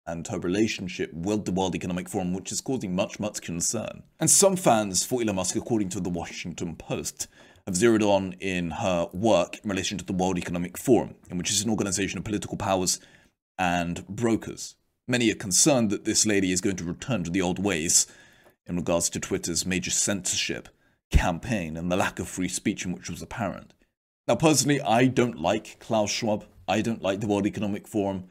and 0.07 0.27
her 0.29 0.39
relationship 0.39 1.13
with 1.15 1.45
the 1.45 1.53
World 1.53 1.75
Economic 1.75 2.09
Forum, 2.09 2.35
which 2.35 2.53
is 2.53 2.61
causing 2.61 2.95
much, 2.95 3.19
much 3.19 3.41
concern. 3.41 4.03
And 4.21 4.29
some 4.29 4.57
fans 4.57 5.05
for 5.05 5.23
Elon 5.23 5.37
Musk, 5.37 5.57
according 5.57 5.89
to 5.91 6.01
the 6.01 6.11
Washington 6.11 6.77
Post, 6.77 7.29
have 7.67 7.77
zeroed 7.77 8.03
on 8.03 8.35
in 8.41 8.71
her 8.71 9.09
work 9.13 9.59
in 9.63 9.71
relation 9.71 9.97
to 9.99 10.05
the 10.05 10.13
World 10.13 10.39
Economic 10.39 10.77
Forum, 10.77 11.15
which 11.31 11.51
is 11.51 11.63
an 11.63 11.71
organization 11.71 12.19
of 12.19 12.25
political 12.25 12.57
powers 12.57 13.01
and 13.59 14.07
brokers. 14.09 14.77
Many 15.07 15.31
are 15.31 15.37
concerned 15.37 15.91
that 15.91 16.05
this 16.05 16.27
lady 16.27 16.53
is 16.53 16.61
going 16.61 16.77
to 16.77 16.85
return 16.85 17.25
to 17.25 17.31
the 17.31 17.43
old 17.43 17.59
ways 17.59 18.07
in 18.67 18.77
regards 18.77 19.11
to 19.11 19.21
Twitter's 19.21 19.67
major 19.67 19.91
censorship 19.91 20.69
campaign 21.11 21.77
and 21.77 21.91
the 21.91 21.97
lack 21.97 22.19
of 22.19 22.29
free 22.29 22.49
speech 22.49 22.85
in 22.85 22.93
which 22.93 23.11
was 23.11 23.23
apparent. 23.23 23.73
Now, 24.27 24.37
personally, 24.37 24.81
I 24.81 25.07
don't 25.07 25.39
like 25.39 25.79
Klaus 25.81 26.11
Schwab. 26.11 26.47
I 26.67 26.81
don't 26.81 27.03
like 27.03 27.21
the 27.21 27.27
World 27.27 27.47
Economic 27.47 27.87
Forum. 27.87 28.25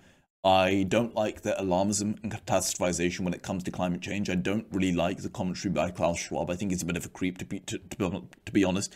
I 0.43 0.85
don't 0.89 1.15
like 1.15 1.41
the 1.41 1.55
alarmism 1.59 2.21
and 2.21 2.31
catastrophization 2.31 3.21
when 3.21 3.33
it 3.33 3.43
comes 3.43 3.63
to 3.63 3.71
climate 3.71 4.01
change. 4.01 4.29
I 4.29 4.35
don't 4.35 4.65
really 4.71 4.91
like 4.91 5.19
the 5.19 5.29
commentary 5.29 5.71
by 5.71 5.91
Klaus 5.91 6.19
Schwab. 6.19 6.49
I 6.49 6.55
think 6.55 6.71
he's 6.71 6.81
a 6.81 6.85
bit 6.85 6.97
of 6.97 7.05
a 7.05 7.09
creep, 7.09 7.37
to 7.37 7.45
be, 7.45 7.59
to, 7.59 7.77
to, 7.77 7.97
be, 7.97 8.23
to 8.45 8.51
be 8.51 8.63
honest. 8.63 8.93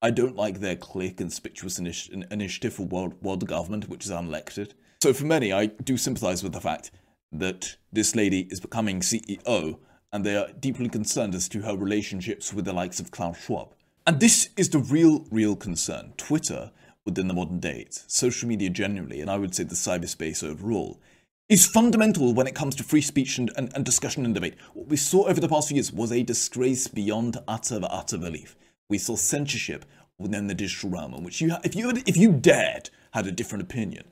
I 0.00 0.10
don't 0.10 0.36
like 0.36 0.60
their 0.60 0.76
clear, 0.76 1.10
conspicuous 1.10 1.80
initi- 1.80 2.30
initiative 2.30 2.74
for 2.74 2.86
world, 2.86 3.14
world 3.20 3.46
government, 3.48 3.88
which 3.88 4.04
is 4.04 4.12
unelected. 4.12 4.72
So 5.02 5.12
for 5.12 5.24
many, 5.24 5.52
I 5.52 5.66
do 5.66 5.96
sympathize 5.96 6.42
with 6.42 6.52
the 6.52 6.60
fact 6.60 6.90
that 7.32 7.76
this 7.92 8.14
lady 8.14 8.46
is 8.50 8.60
becoming 8.60 9.00
CEO, 9.00 9.78
and 10.12 10.24
they 10.24 10.36
are 10.36 10.52
deeply 10.58 10.88
concerned 10.88 11.34
as 11.34 11.48
to 11.50 11.62
her 11.62 11.76
relationships 11.76 12.52
with 12.52 12.64
the 12.64 12.72
likes 12.72 13.00
of 13.00 13.10
Klaus 13.10 13.38
Schwab. 13.38 13.74
And 14.06 14.20
this 14.20 14.50
is 14.56 14.70
the 14.70 14.78
real, 14.78 15.26
real 15.30 15.56
concern. 15.56 16.14
Twitter 16.16 16.70
within 17.04 17.28
the 17.28 17.34
modern 17.34 17.58
day, 17.58 17.86
social 17.90 18.48
media 18.48 18.70
generally, 18.70 19.20
and 19.20 19.30
I 19.30 19.36
would 19.36 19.54
say 19.54 19.64
the 19.64 19.74
cyberspace 19.74 20.44
overall, 20.44 21.00
is 21.48 21.66
fundamental 21.66 22.34
when 22.34 22.46
it 22.46 22.54
comes 22.54 22.74
to 22.76 22.84
free 22.84 23.00
speech 23.00 23.38
and, 23.38 23.50
and, 23.56 23.72
and, 23.74 23.84
discussion 23.84 24.24
and 24.26 24.34
debate. 24.34 24.56
What 24.74 24.88
we 24.88 24.98
saw 24.98 25.26
over 25.26 25.40
the 25.40 25.48
past 25.48 25.68
few 25.68 25.76
years 25.76 25.92
was 25.92 26.12
a 26.12 26.22
disgrace 26.22 26.86
beyond 26.86 27.38
utter, 27.48 27.80
utter 27.82 28.18
belief. 28.18 28.56
We 28.88 28.98
saw 28.98 29.16
censorship 29.16 29.84
within 30.18 30.46
the 30.46 30.54
digital 30.54 30.90
realm, 30.90 31.14
in 31.14 31.22
which 31.22 31.40
you, 31.40 31.54
if 31.62 31.76
you, 31.76 31.88
had, 31.88 32.08
if 32.08 32.16
you 32.16 32.32
dared, 32.32 32.90
had 33.12 33.26
a 33.26 33.32
different 33.32 33.62
opinion 33.62 34.04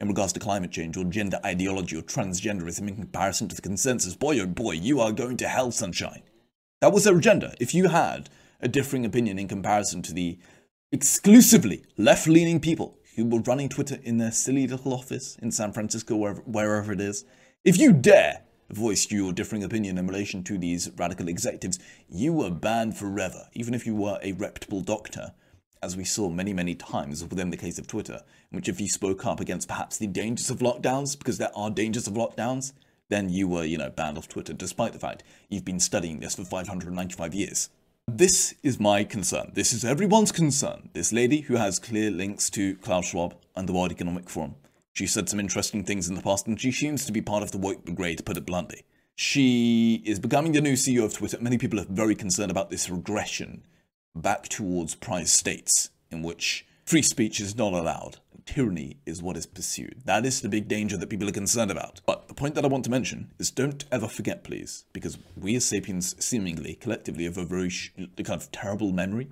in 0.00 0.08
regards 0.08 0.32
to 0.32 0.40
climate 0.40 0.72
change 0.72 0.96
or 0.96 1.04
gender 1.04 1.38
ideology 1.44 1.96
or 1.96 2.02
transgenderism 2.02 2.88
in 2.88 2.96
comparison 2.96 3.48
to 3.48 3.54
the 3.54 3.62
consensus, 3.62 4.16
boy 4.16 4.40
oh 4.40 4.46
boy, 4.46 4.72
you 4.72 5.00
are 5.00 5.12
going 5.12 5.36
to 5.36 5.48
hell, 5.48 5.70
sunshine. 5.70 6.22
That 6.80 6.92
was 6.92 7.04
their 7.04 7.16
agenda. 7.16 7.54
If 7.60 7.74
you 7.74 7.88
had 7.88 8.28
a 8.60 8.66
differing 8.68 9.04
opinion 9.04 9.38
in 9.38 9.46
comparison 9.46 10.02
to 10.02 10.12
the 10.12 10.38
exclusively 10.90 11.84
left 11.96 12.26
leaning 12.26 12.58
people 12.58 12.98
who 13.14 13.24
were 13.24 13.40
running 13.40 13.68
Twitter 13.68 13.98
in 14.02 14.18
their 14.18 14.32
silly 14.32 14.66
little 14.66 14.92
office 14.92 15.36
in 15.40 15.52
San 15.52 15.72
Francisco, 15.72 16.16
wherever, 16.16 16.40
wherever 16.42 16.92
it 16.92 17.00
is. 17.00 17.24
If 17.64 17.78
you 17.78 17.92
dare 17.92 18.42
voice 18.72 19.10
your 19.10 19.32
differing 19.32 19.62
opinion 19.62 19.98
in 19.98 20.06
relation 20.06 20.42
to 20.44 20.58
these 20.58 20.90
radical 20.96 21.28
executives, 21.28 21.78
you 22.08 22.32
were 22.32 22.50
banned 22.50 22.96
forever, 22.96 23.48
even 23.52 23.74
if 23.74 23.86
you 23.86 23.94
were 23.94 24.18
a 24.22 24.32
reputable 24.32 24.80
doctor, 24.80 25.32
as 25.82 25.96
we 25.96 26.04
saw 26.04 26.28
many, 26.28 26.52
many 26.52 26.74
times 26.74 27.22
within 27.22 27.50
the 27.50 27.56
case 27.56 27.78
of 27.78 27.86
Twitter, 27.86 28.20
in 28.50 28.56
which 28.56 28.68
if 28.68 28.80
you 28.80 28.88
spoke 28.88 29.26
up 29.26 29.40
against 29.40 29.68
perhaps 29.68 29.98
the 29.98 30.06
dangers 30.06 30.50
of 30.50 30.58
lockdowns, 30.58 31.18
because 31.18 31.38
there 31.38 31.56
are 31.56 31.70
dangers 31.70 32.06
of 32.06 32.14
lockdowns, 32.14 32.72
then 33.08 33.28
you 33.28 33.46
were, 33.46 33.64
you 33.64 33.76
know, 33.76 33.90
banned 33.90 34.16
off 34.16 34.28
Twitter, 34.28 34.52
despite 34.52 34.92
the 34.92 34.98
fact 34.98 35.22
you've 35.48 35.64
been 35.64 35.80
studying 35.80 36.20
this 36.20 36.36
for 36.36 36.44
595 36.44 37.34
years. 37.34 37.68
This 38.08 38.54
is 38.62 38.80
my 38.80 39.04
concern. 39.04 39.52
This 39.54 39.72
is 39.72 39.84
everyone's 39.84 40.32
concern. 40.32 40.90
This 40.92 41.12
lady 41.12 41.42
who 41.42 41.56
has 41.56 41.78
clear 41.78 42.10
links 42.10 42.50
to 42.50 42.76
Klaus 42.76 43.06
Schwab 43.06 43.36
and 43.54 43.68
the 43.68 43.72
World 43.72 43.92
Economic 43.92 44.28
Forum. 44.28 44.54
She 44.92 45.06
said 45.06 45.28
some 45.28 45.40
interesting 45.40 45.84
things 45.84 46.08
in 46.08 46.14
the 46.14 46.22
past, 46.22 46.46
and 46.46 46.60
she 46.60 46.72
seems 46.72 47.04
to 47.06 47.12
be 47.12 47.20
part 47.20 47.42
of 47.42 47.50
the 47.50 47.58
woke 47.58 47.84
brigade, 47.84 48.18
to 48.18 48.22
put 48.22 48.36
it 48.36 48.46
bluntly. 48.46 48.84
She 49.14 50.02
is 50.04 50.18
becoming 50.18 50.52
the 50.52 50.60
new 50.60 50.74
CEO 50.74 51.04
of 51.04 51.14
Twitter. 51.14 51.38
Many 51.40 51.58
people 51.58 51.80
are 51.80 51.86
very 51.88 52.14
concerned 52.14 52.50
about 52.50 52.70
this 52.70 52.88
regression 52.90 53.62
back 54.14 54.48
towards 54.48 54.94
prize 54.94 55.32
states, 55.32 55.90
in 56.10 56.22
which 56.22 56.66
free 56.84 57.02
speech 57.02 57.40
is 57.40 57.56
not 57.56 57.72
allowed 57.72 58.18
tyranny 58.46 58.98
is 59.06 59.22
what 59.22 59.36
is 59.36 59.46
pursued. 59.46 60.02
That 60.04 60.26
is 60.26 60.40
the 60.40 60.48
big 60.48 60.68
danger 60.68 60.96
that 60.96 61.10
people 61.10 61.28
are 61.28 61.32
concerned 61.32 61.70
about. 61.70 62.00
But 62.06 62.28
the 62.28 62.34
point 62.34 62.54
that 62.54 62.64
I 62.64 62.68
want 62.68 62.84
to 62.84 62.90
mention 62.90 63.30
is 63.38 63.50
don't 63.50 63.84
ever 63.90 64.08
forget, 64.08 64.44
please, 64.44 64.84
because 64.92 65.18
we 65.36 65.56
as 65.56 65.64
sapiens 65.64 66.14
seemingly, 66.22 66.74
collectively, 66.74 67.24
have 67.24 67.38
a 67.38 67.44
very 67.44 67.70
kind 68.16 68.40
of 68.40 68.50
terrible 68.52 68.92
memory 68.92 69.28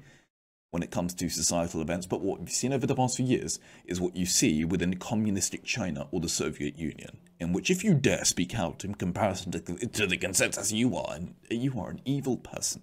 when 0.70 0.82
it 0.82 0.90
comes 0.90 1.14
to 1.14 1.28
societal 1.28 1.80
events. 1.80 2.06
But 2.06 2.20
what 2.20 2.38
we've 2.38 2.50
seen 2.50 2.72
over 2.72 2.86
the 2.86 2.94
past 2.94 3.16
few 3.16 3.26
years 3.26 3.58
is 3.84 4.00
what 4.00 4.16
you 4.16 4.26
see 4.26 4.64
within 4.64 4.96
communistic 4.96 5.64
China 5.64 6.08
or 6.10 6.20
the 6.20 6.28
Soviet 6.28 6.78
Union, 6.78 7.18
in 7.38 7.52
which 7.52 7.70
if 7.70 7.82
you 7.84 7.94
dare 7.94 8.24
speak 8.24 8.54
out 8.54 8.84
in 8.84 8.94
comparison 8.94 9.52
to, 9.52 9.60
to 9.60 10.06
the 10.06 10.16
consensus, 10.16 10.72
you 10.72 10.96
are, 10.96 11.14
an, 11.14 11.34
you 11.50 11.78
are 11.80 11.90
an 11.90 12.00
evil 12.04 12.36
person. 12.36 12.82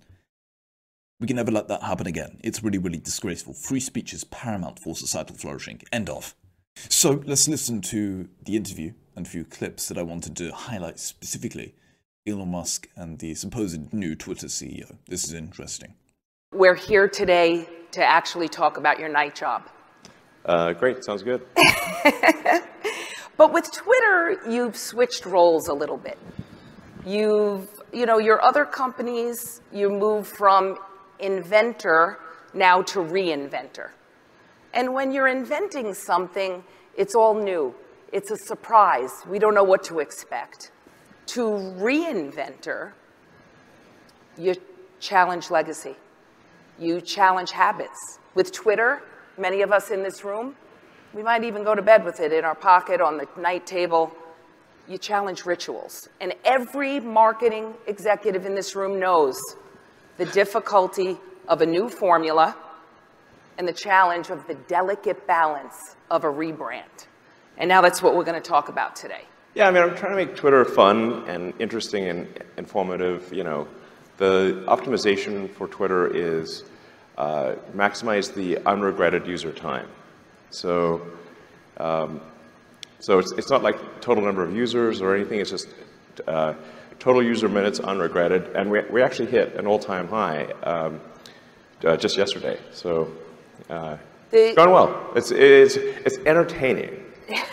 We 1.19 1.27
can 1.27 1.37
never 1.37 1.51
let 1.51 1.67
that 1.69 1.81
happen 1.81 2.05
again. 2.05 2.39
It's 2.43 2.61
really, 2.61 2.77
really 2.77 2.99
disgraceful. 2.99 3.53
Free 3.53 3.79
speech 3.79 4.13
is 4.13 4.23
paramount 4.25 4.79
for 4.79 4.95
societal 4.95 5.35
flourishing. 5.35 5.81
End 5.91 6.09
of. 6.09 6.35
So 6.89 7.23
let's 7.25 7.47
listen 7.47 7.81
to 7.83 8.29
the 8.43 8.55
interview 8.55 8.93
and 9.15 9.25
a 9.25 9.29
few 9.29 9.43
clips 9.43 9.87
that 9.87 9.97
I 9.97 10.03
wanted 10.03 10.35
to 10.37 10.51
highlight 10.51 10.99
specifically 10.99 11.73
Elon 12.27 12.51
Musk 12.51 12.87
and 12.95 13.17
the 13.17 13.33
supposed 13.33 13.91
new 13.93 14.13
Twitter 14.13 14.45
CEO. 14.45 14.97
This 15.07 15.23
is 15.23 15.33
interesting. 15.33 15.95
We're 16.53 16.75
here 16.75 17.07
today 17.07 17.67
to 17.91 18.03
actually 18.03 18.47
talk 18.47 18.77
about 18.77 18.99
your 18.99 19.09
night 19.09 19.35
job. 19.35 19.69
Uh, 20.45 20.73
great, 20.73 21.03
sounds 21.03 21.23
good. 21.23 21.41
but 23.37 23.51
with 23.51 23.71
Twitter, 23.71 24.39
you've 24.49 24.77
switched 24.77 25.25
roles 25.25 25.67
a 25.67 25.73
little 25.73 25.97
bit. 25.97 26.17
You've, 27.05 27.67
you 27.91 28.05
know, 28.05 28.17
your 28.17 28.41
other 28.41 28.65
companies, 28.65 29.61
you 29.73 29.89
move 29.89 30.27
from 30.27 30.77
inventor 31.19 32.19
now 32.53 32.81
to 32.83 32.99
reinventor. 32.99 33.89
And 34.73 34.93
when 34.93 35.11
you're 35.11 35.27
inventing 35.27 35.93
something, 35.93 36.63
it's 36.95 37.15
all 37.15 37.33
new. 37.33 37.73
It's 38.11 38.31
a 38.31 38.37
surprise. 38.37 39.11
We 39.27 39.39
don't 39.39 39.53
know 39.53 39.63
what 39.63 39.83
to 39.85 39.99
expect. 39.99 40.71
To 41.27 41.41
reinventor, 41.41 42.93
you 44.37 44.55
challenge 44.99 45.51
legacy. 45.51 45.95
You 46.79 47.01
challenge 47.01 47.51
habits. 47.51 48.19
With 48.35 48.51
Twitter, 48.51 49.01
many 49.37 49.61
of 49.61 49.71
us 49.71 49.89
in 49.89 50.03
this 50.03 50.23
room, 50.23 50.55
We 51.13 51.23
might 51.23 51.43
even 51.43 51.63
go 51.63 51.73
to 51.73 51.81
bed 51.81 52.03
with 52.03 52.19
it 52.19 52.31
in 52.31 52.43
our 52.43 52.55
pocket 52.55 53.01
on 53.01 53.17
the 53.17 53.27
night 53.39 53.65
table. 53.65 54.11
You 54.87 54.97
challenge 54.97 55.45
rituals. 55.45 56.09
And 56.21 56.33
every 56.45 56.99
marketing 56.99 57.73
executive 57.87 58.45
in 58.45 58.55
this 58.55 58.75
room 58.75 58.99
knows 58.99 59.39
the 60.17 60.25
difficulty 60.25 61.17
of 61.47 61.61
a 61.61 61.65
new 61.65 61.89
formula 61.89 62.55
and 63.57 63.67
the 63.67 63.73
challenge 63.73 64.29
of 64.29 64.45
the 64.47 64.55
delicate 64.67 65.25
balance 65.25 65.95
of 66.11 66.23
a 66.23 66.27
rebrand. 66.27 67.07
And 67.57 67.67
now 67.67 67.81
that's 67.81 68.03
what 68.03 68.15
we're 68.15 68.23
going 68.23 68.41
to 68.41 68.47
talk 68.47 68.69
about 68.69 68.95
today. 68.95 69.23
Yeah, 69.55 69.67
I 69.67 69.71
mean, 69.71 69.81
I'm 69.81 69.95
trying 69.95 70.11
to 70.15 70.23
make 70.23 70.35
Twitter 70.35 70.63
fun 70.63 71.23
and 71.27 71.53
interesting 71.59 72.07
and 72.07 72.27
informative. 72.57 73.33
You 73.33 73.43
know, 73.43 73.67
the 74.17 74.63
optimization 74.67 75.49
for 75.53 75.67
Twitter 75.67 76.07
is 76.07 76.63
uh, 77.17 77.55
maximize 77.75 78.33
the 78.33 78.55
unregretted 78.65 79.25
user 79.27 79.51
time. 79.51 79.87
So, 80.49 81.01
um, 81.77 82.21
so 82.99 83.19
it's, 83.19 83.31
it's 83.33 83.49
not 83.49 83.63
like 83.63 84.01
total 84.01 84.23
number 84.23 84.43
of 84.43 84.55
users 84.55 85.01
or 85.01 85.15
anything. 85.15 85.39
It's 85.39 85.49
just 85.51 85.69
uh, 86.27 86.53
total 86.99 87.21
user 87.23 87.47
minutes 87.47 87.79
unregretted, 87.79 88.55
and 88.55 88.69
we, 88.71 88.81
we 88.91 89.01
actually 89.01 89.29
hit 89.29 89.55
an 89.55 89.67
all-time 89.67 90.07
high 90.07 90.45
um, 90.63 90.99
uh, 91.85 91.95
just 91.97 92.17
yesterday. 92.17 92.59
So, 92.71 93.11
uh, 93.69 93.97
The- 94.31 94.53
going 94.55 94.71
well. 94.71 95.11
It's 95.15 95.31
it's 95.31 95.75
it's 95.77 96.17
entertaining. 96.25 97.03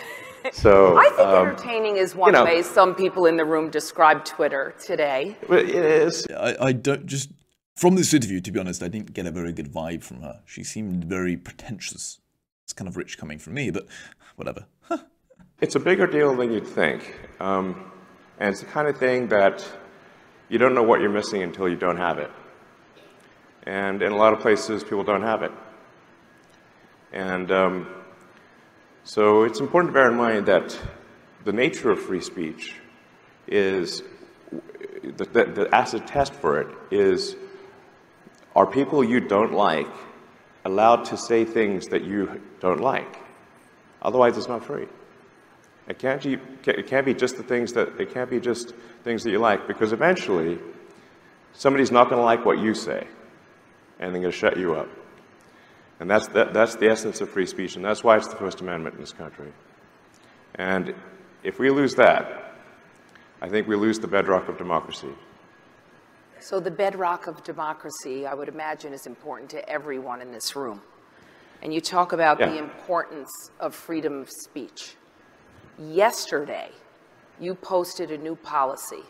So 0.53 0.97
I 0.97 1.09
think 1.09 1.19
um, 1.19 1.47
entertaining 1.47 1.97
is 1.97 2.15
one 2.15 2.33
you 2.33 2.39
know- 2.39 2.45
way 2.45 2.61
some 2.61 2.95
people 2.95 3.25
in 3.25 3.37
the 3.37 3.45
room 3.45 3.69
describe 3.69 4.25
Twitter 4.25 4.73
today. 4.83 5.35
it 5.49 5.69
is. 5.69 6.27
I, 6.35 6.55
I 6.59 6.71
don't 6.71 7.05
just 7.05 7.29
from 7.75 7.95
this 7.95 8.13
interview, 8.13 8.39
to 8.39 8.51
be 8.51 8.59
honest, 8.59 8.81
I 8.81 8.87
didn't 8.87 9.13
get 9.13 9.25
a 9.25 9.31
very 9.31 9.51
good 9.51 9.71
vibe 9.71 10.01
from 10.01 10.21
her. 10.21 10.41
She 10.45 10.63
seemed 10.63 11.03
very 11.03 11.35
pretentious. 11.35 12.19
It's 12.63 12.71
kind 12.73 12.87
of 12.87 12.95
rich 12.95 13.17
coming 13.17 13.37
from 13.37 13.53
me, 13.53 13.69
but 13.71 13.87
whatever. 14.35 14.65
It's 15.61 15.75
a 15.75 15.79
bigger 15.79 16.05
deal 16.05 16.35
than 16.35 16.51
you'd 16.51 16.67
think. 16.67 17.17
Um, 17.39 17.89
and 18.39 18.49
it's 18.49 18.59
the 18.59 18.65
kind 18.65 18.89
of 18.89 18.97
thing 18.97 19.29
that 19.29 19.65
you 20.49 20.57
don't 20.57 20.75
know 20.75 20.83
what 20.83 20.99
you're 20.99 21.09
missing 21.09 21.43
until 21.43 21.69
you 21.69 21.77
don't 21.77 21.95
have 21.95 22.17
it. 22.17 22.29
And 23.63 24.01
in 24.01 24.11
a 24.11 24.17
lot 24.17 24.33
of 24.33 24.41
places, 24.41 24.83
people 24.83 25.05
don't 25.05 25.21
have 25.21 25.43
it. 25.43 25.51
And 27.13 27.49
um, 27.51 27.87
so 29.05 29.43
it's 29.43 29.59
important 29.59 29.93
to 29.93 29.93
bear 29.93 30.09
in 30.09 30.17
mind 30.17 30.47
that 30.47 30.77
the 31.43 31.53
nature 31.53 31.91
of 31.91 32.01
free 32.01 32.21
speech 32.21 32.73
is 33.47 34.01
the, 35.03 35.25
the, 35.25 35.45
the 35.45 35.69
acid 35.71 36.07
test 36.07 36.33
for 36.33 36.59
it 36.59 36.67
is 36.89 37.35
are 38.55 38.65
people 38.65 39.03
you 39.03 39.19
don't 39.19 39.53
like 39.53 39.87
allowed 40.65 41.05
to 41.05 41.17
say 41.17 41.45
things 41.45 41.89
that 41.89 42.03
you 42.03 42.41
don't 42.59 42.79
like? 42.79 43.19
Otherwise, 44.01 44.37
it's 44.37 44.47
not 44.47 44.65
free. 44.65 44.87
It 45.87 45.99
can't, 45.99 46.23
be, 46.23 46.39
it 46.65 46.87
can't 46.87 47.05
be 47.05 47.13
just 47.13 47.37
the 47.37 47.43
things 47.43 47.73
that, 47.73 47.99
it 47.99 48.11
can't 48.11 48.29
be 48.29 48.39
just 48.39 48.73
things 49.03 49.23
that 49.23 49.29
you 49.29 49.37
like, 49.37 49.67
because 49.67 49.93
eventually, 49.93 50.57
somebody's 51.53 51.91
not 51.91 52.09
going 52.09 52.19
to 52.19 52.25
like 52.25 52.43
what 52.43 52.57
you 52.57 52.73
say, 52.73 53.05
and 53.99 54.15
they're 54.15 54.21
going 54.21 54.31
to 54.31 54.37
shut 54.37 54.57
you 54.57 54.73
up. 54.73 54.89
And 55.99 56.09
that's, 56.09 56.27
that, 56.29 56.53
that's 56.53 56.75
the 56.75 56.89
essence 56.89 57.21
of 57.21 57.29
free 57.29 57.45
speech, 57.45 57.75
and 57.75 57.85
that's 57.85 58.03
why 58.03 58.17
it's 58.17 58.27
the 58.27 58.35
First 58.35 58.61
Amendment 58.61 58.95
in 58.95 59.01
this 59.01 59.13
country. 59.13 59.51
And 60.55 60.93
if 61.43 61.59
we 61.59 61.69
lose 61.69 61.95
that, 61.95 62.53
I 63.41 63.47
think 63.47 63.67
we 63.67 63.75
lose 63.75 63.99
the 63.99 64.07
bedrock 64.07 64.49
of 64.49 64.57
democracy. 64.57 65.09
So 66.39 66.59
the 66.59 66.71
bedrock 66.71 67.27
of 67.27 67.43
democracy, 67.43 68.25
I 68.25 68.33
would 68.33 68.49
imagine, 68.49 68.93
is 68.93 69.07
important 69.07 69.49
to 69.51 69.69
everyone 69.69 70.21
in 70.21 70.31
this 70.31 70.55
room. 70.55 70.81
And 71.61 71.73
you 71.73 71.81
talk 71.81 72.11
about 72.11 72.37
the 72.37 72.57
importance 72.57 73.51
of 73.59 73.73
freedom 73.73 74.19
of 74.21 74.29
speech. 74.29 74.95
Yesterday, 75.79 76.69
you 77.39 77.55
posted 77.55 78.11
a 78.11 78.17
new 78.17 78.35
policy 78.35 79.03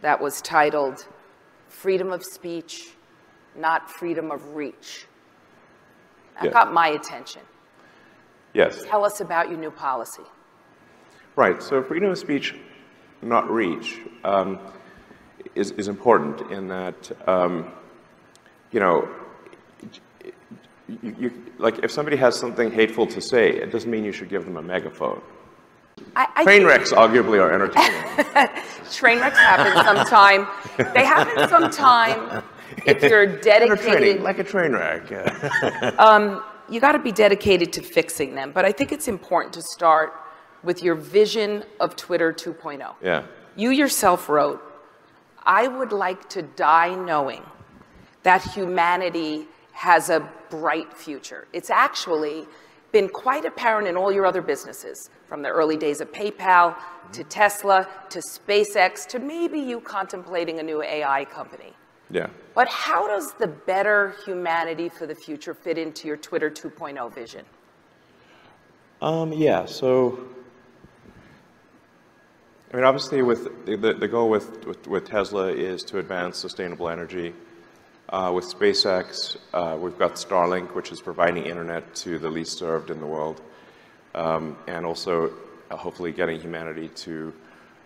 that 0.00 0.20
was 0.20 0.40
titled 0.40 1.06
Freedom 1.68 2.12
of 2.12 2.24
Speech, 2.24 2.90
Not 3.56 3.90
Freedom 3.90 4.30
of 4.30 4.54
Reach. 4.54 5.06
That 6.38 6.46
Yeah. 6.46 6.52
got 6.52 6.72
my 6.72 6.88
attention. 6.88 7.42
Yes. 8.54 8.84
Tell 8.84 9.04
us 9.04 9.20
about 9.20 9.48
your 9.50 9.58
new 9.58 9.70
policy. 9.70 10.22
Right. 11.36 11.62
So 11.62 11.82
freedom 11.82 12.10
of 12.10 12.18
speech, 12.18 12.54
not 13.22 13.50
reach, 13.50 14.00
um, 14.24 14.58
is, 15.54 15.72
is 15.72 15.88
important 15.88 16.50
in 16.50 16.68
that, 16.68 17.28
um, 17.28 17.72
you 18.70 18.80
know, 18.80 19.08
you, 21.02 21.14
you, 21.18 21.32
like 21.58 21.78
if 21.80 21.90
somebody 21.90 22.16
has 22.16 22.36
something 22.36 22.70
hateful 22.70 23.06
to 23.08 23.20
say, 23.20 23.50
it 23.50 23.70
doesn't 23.70 23.90
mean 23.90 24.04
you 24.04 24.12
should 24.12 24.28
give 24.28 24.44
them 24.44 24.56
a 24.56 24.62
megaphone. 24.62 25.20
I, 26.16 26.28
I 26.36 26.44
Train 26.44 26.64
wrecks 26.64 26.92
arguably 26.92 27.40
are 27.40 27.52
entertaining. 27.52 28.64
Train 28.92 29.18
wrecks 29.18 29.38
happen 29.38 29.84
sometime. 29.84 30.46
They 30.94 31.04
happen 31.04 31.48
sometime 31.48 32.42
if 32.86 33.02
you're 33.02 33.38
dedicated. 33.40 34.22
like 34.22 34.38
a 34.38 34.44
train 34.44 34.72
wreck. 34.72 35.10
yeah. 35.10 35.94
Um, 35.98 36.42
you 36.68 36.80
got 36.80 36.92
to 36.92 36.98
be 36.98 37.12
dedicated 37.12 37.72
to 37.74 37.82
fixing 37.82 38.34
them. 38.34 38.52
But 38.52 38.64
I 38.64 38.72
think 38.72 38.92
it's 38.92 39.08
important 39.08 39.54
to 39.54 39.62
start 39.62 40.12
with 40.62 40.82
your 40.82 40.94
vision 40.94 41.64
of 41.80 41.96
Twitter 41.96 42.32
2.0. 42.32 42.94
yeah. 43.02 43.24
You 43.56 43.70
yourself 43.70 44.28
wrote, 44.28 44.62
I 45.44 45.66
would 45.66 45.92
like 45.92 46.28
to 46.30 46.42
die 46.42 46.94
knowing 46.94 47.42
that 48.22 48.42
humanity 48.42 49.48
has 49.72 50.10
a 50.10 50.20
bright 50.50 50.92
future. 50.92 51.48
It's 51.52 51.70
actually 51.70 52.46
been 52.92 53.08
quite 53.08 53.44
apparent 53.44 53.88
in 53.88 53.96
all 53.96 54.12
your 54.12 54.26
other 54.26 54.42
businesses, 54.42 55.10
from 55.26 55.42
the 55.42 55.48
early 55.48 55.76
days 55.76 56.00
of 56.00 56.10
PayPal 56.10 56.76
to 57.12 57.20
mm-hmm. 57.20 57.28
Tesla 57.28 57.88
to 58.10 58.20
SpaceX 58.20 59.06
to 59.08 59.18
maybe 59.18 59.58
you 59.58 59.80
contemplating 59.80 60.58
a 60.58 60.62
new 60.62 60.82
AI 60.82 61.24
company. 61.26 61.72
Yeah. 62.10 62.28
But 62.54 62.68
how 62.68 63.06
does 63.06 63.34
the 63.34 63.46
better 63.46 64.14
humanity 64.24 64.88
for 64.88 65.06
the 65.06 65.14
future 65.14 65.54
fit 65.54 65.78
into 65.78 66.08
your 66.08 66.16
Twitter 66.16 66.50
2.0 66.50 67.14
vision? 67.14 67.44
Um, 69.00 69.32
yeah, 69.32 69.64
so, 69.66 70.26
I 72.72 72.76
mean, 72.76 72.84
obviously 72.84 73.22
with, 73.22 73.66
the, 73.66 73.76
the 73.76 74.08
goal 74.08 74.28
with, 74.28 74.66
with, 74.66 74.86
with 74.88 75.04
Tesla 75.04 75.48
is 75.48 75.84
to 75.84 75.98
advance 75.98 76.38
sustainable 76.38 76.88
energy. 76.88 77.34
Uh, 78.08 78.32
with 78.34 78.46
SpaceX, 78.46 79.36
uh, 79.52 79.76
we've 79.78 79.98
got 79.98 80.14
Starlink, 80.14 80.74
which 80.74 80.90
is 80.90 81.00
providing 81.00 81.44
internet 81.44 81.94
to 81.94 82.18
the 82.18 82.28
least 82.28 82.58
served 82.58 82.90
in 82.90 83.00
the 83.00 83.06
world, 83.06 83.42
um, 84.14 84.56
and 84.66 84.86
also 84.86 85.30
uh, 85.70 85.76
hopefully 85.76 86.10
getting 86.10 86.40
humanity 86.40 86.88
to 86.88 87.32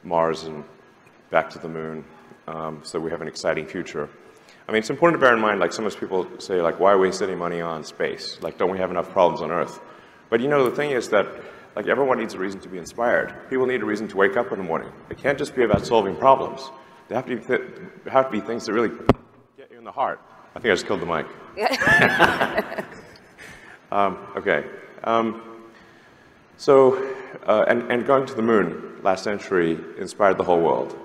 Mars 0.04 0.44
and 0.44 0.62
back 1.30 1.50
to 1.50 1.58
the 1.58 1.68
moon. 1.68 2.04
Um, 2.46 2.80
so 2.82 2.98
we 2.98 3.10
have 3.10 3.22
an 3.22 3.28
exciting 3.28 3.66
future. 3.66 4.08
I 4.68 4.72
mean, 4.72 4.78
it's 4.78 4.90
important 4.90 5.20
to 5.20 5.24
bear 5.24 5.34
in 5.34 5.40
mind, 5.40 5.60
like 5.60 5.72
sometimes 5.72 5.96
people 5.96 6.26
say, 6.38 6.60
like, 6.60 6.78
why 6.78 6.94
waste 6.94 7.22
any 7.22 7.34
money 7.34 7.60
on 7.60 7.84
space? 7.84 8.38
Like, 8.40 8.58
don't 8.58 8.70
we 8.70 8.78
have 8.78 8.90
enough 8.90 9.10
problems 9.10 9.42
on 9.42 9.50
Earth? 9.50 9.80
But 10.30 10.40
you 10.40 10.48
know, 10.48 10.68
the 10.68 10.74
thing 10.74 10.92
is 10.92 11.08
that, 11.10 11.26
like, 11.76 11.88
everyone 11.88 12.18
needs 12.18 12.34
a 12.34 12.38
reason 12.38 12.60
to 12.60 12.68
be 12.68 12.78
inspired. 12.78 13.34
People 13.50 13.66
need 13.66 13.82
a 13.82 13.84
reason 13.84 14.08
to 14.08 14.16
wake 14.16 14.36
up 14.36 14.52
in 14.52 14.58
the 14.58 14.64
morning. 14.64 14.90
It 15.10 15.18
can't 15.18 15.36
just 15.36 15.54
be 15.54 15.64
about 15.64 15.84
solving 15.84 16.16
problems. 16.16 16.70
They 17.08 17.14
have 17.14 17.26
to 17.26 17.36
be, 17.36 17.44
th- 17.44 17.60
have 18.10 18.26
to 18.26 18.30
be 18.30 18.40
things 18.40 18.66
that 18.66 18.72
really 18.72 18.90
get 19.56 19.70
you 19.70 19.78
in 19.78 19.84
the 19.84 19.92
heart. 19.92 20.20
I 20.54 20.60
think 20.60 20.70
I 20.70 20.74
just 20.74 20.86
killed 20.86 21.00
the 21.00 21.06
mic. 21.06 21.26
um, 23.92 24.18
okay. 24.36 24.64
Um, 25.04 25.42
so, 26.56 27.14
uh, 27.46 27.64
and, 27.66 27.90
and 27.90 28.06
going 28.06 28.26
to 28.26 28.34
the 28.34 28.42
moon 28.42 29.00
last 29.02 29.24
century 29.24 29.78
inspired 29.98 30.38
the 30.38 30.44
whole 30.44 30.60
world. 30.60 30.96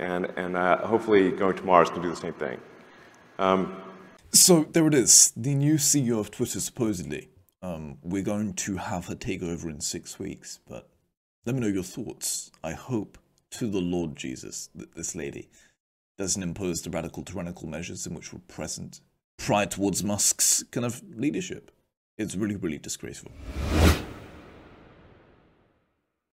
And, 0.00 0.26
and 0.36 0.56
uh, 0.56 0.78
hopefully 0.78 1.30
going 1.30 1.56
to 1.56 1.62
Mars 1.64 1.90
can 1.90 2.02
do 2.02 2.10
the 2.10 2.16
same 2.16 2.34
thing. 2.34 2.58
So 4.32 4.64
there 4.64 4.86
it 4.86 4.94
is, 4.94 5.32
the 5.36 5.54
new 5.54 5.74
CEO 5.74 6.20
of 6.20 6.30
Twitter 6.30 6.60
supposedly. 6.60 7.30
Um, 7.62 7.98
we're 8.02 8.22
going 8.22 8.54
to 8.54 8.76
have 8.76 9.06
her 9.06 9.14
take 9.14 9.42
over 9.42 9.68
in 9.70 9.80
six 9.80 10.18
weeks, 10.18 10.60
but 10.68 10.88
let 11.46 11.54
me 11.54 11.60
know 11.60 11.68
your 11.68 11.82
thoughts. 11.82 12.50
I 12.62 12.72
hope 12.72 13.18
to 13.52 13.66
the 13.66 13.80
Lord 13.80 14.16
Jesus 14.16 14.70
that 14.74 14.94
this 14.94 15.14
lady 15.14 15.50
doesn't 16.18 16.42
impose 16.42 16.82
the 16.82 16.90
radical 16.90 17.24
tyrannical 17.24 17.68
measures 17.68 18.06
in 18.06 18.14
which 18.14 18.32
were 18.32 18.40
present 18.40 19.00
prior 19.38 19.66
towards 19.66 20.04
Musk's 20.04 20.62
kind 20.70 20.86
of 20.86 21.02
leadership. 21.16 21.70
It's 22.18 22.36
really, 22.36 22.56
really 22.56 22.78
disgraceful. 22.78 23.32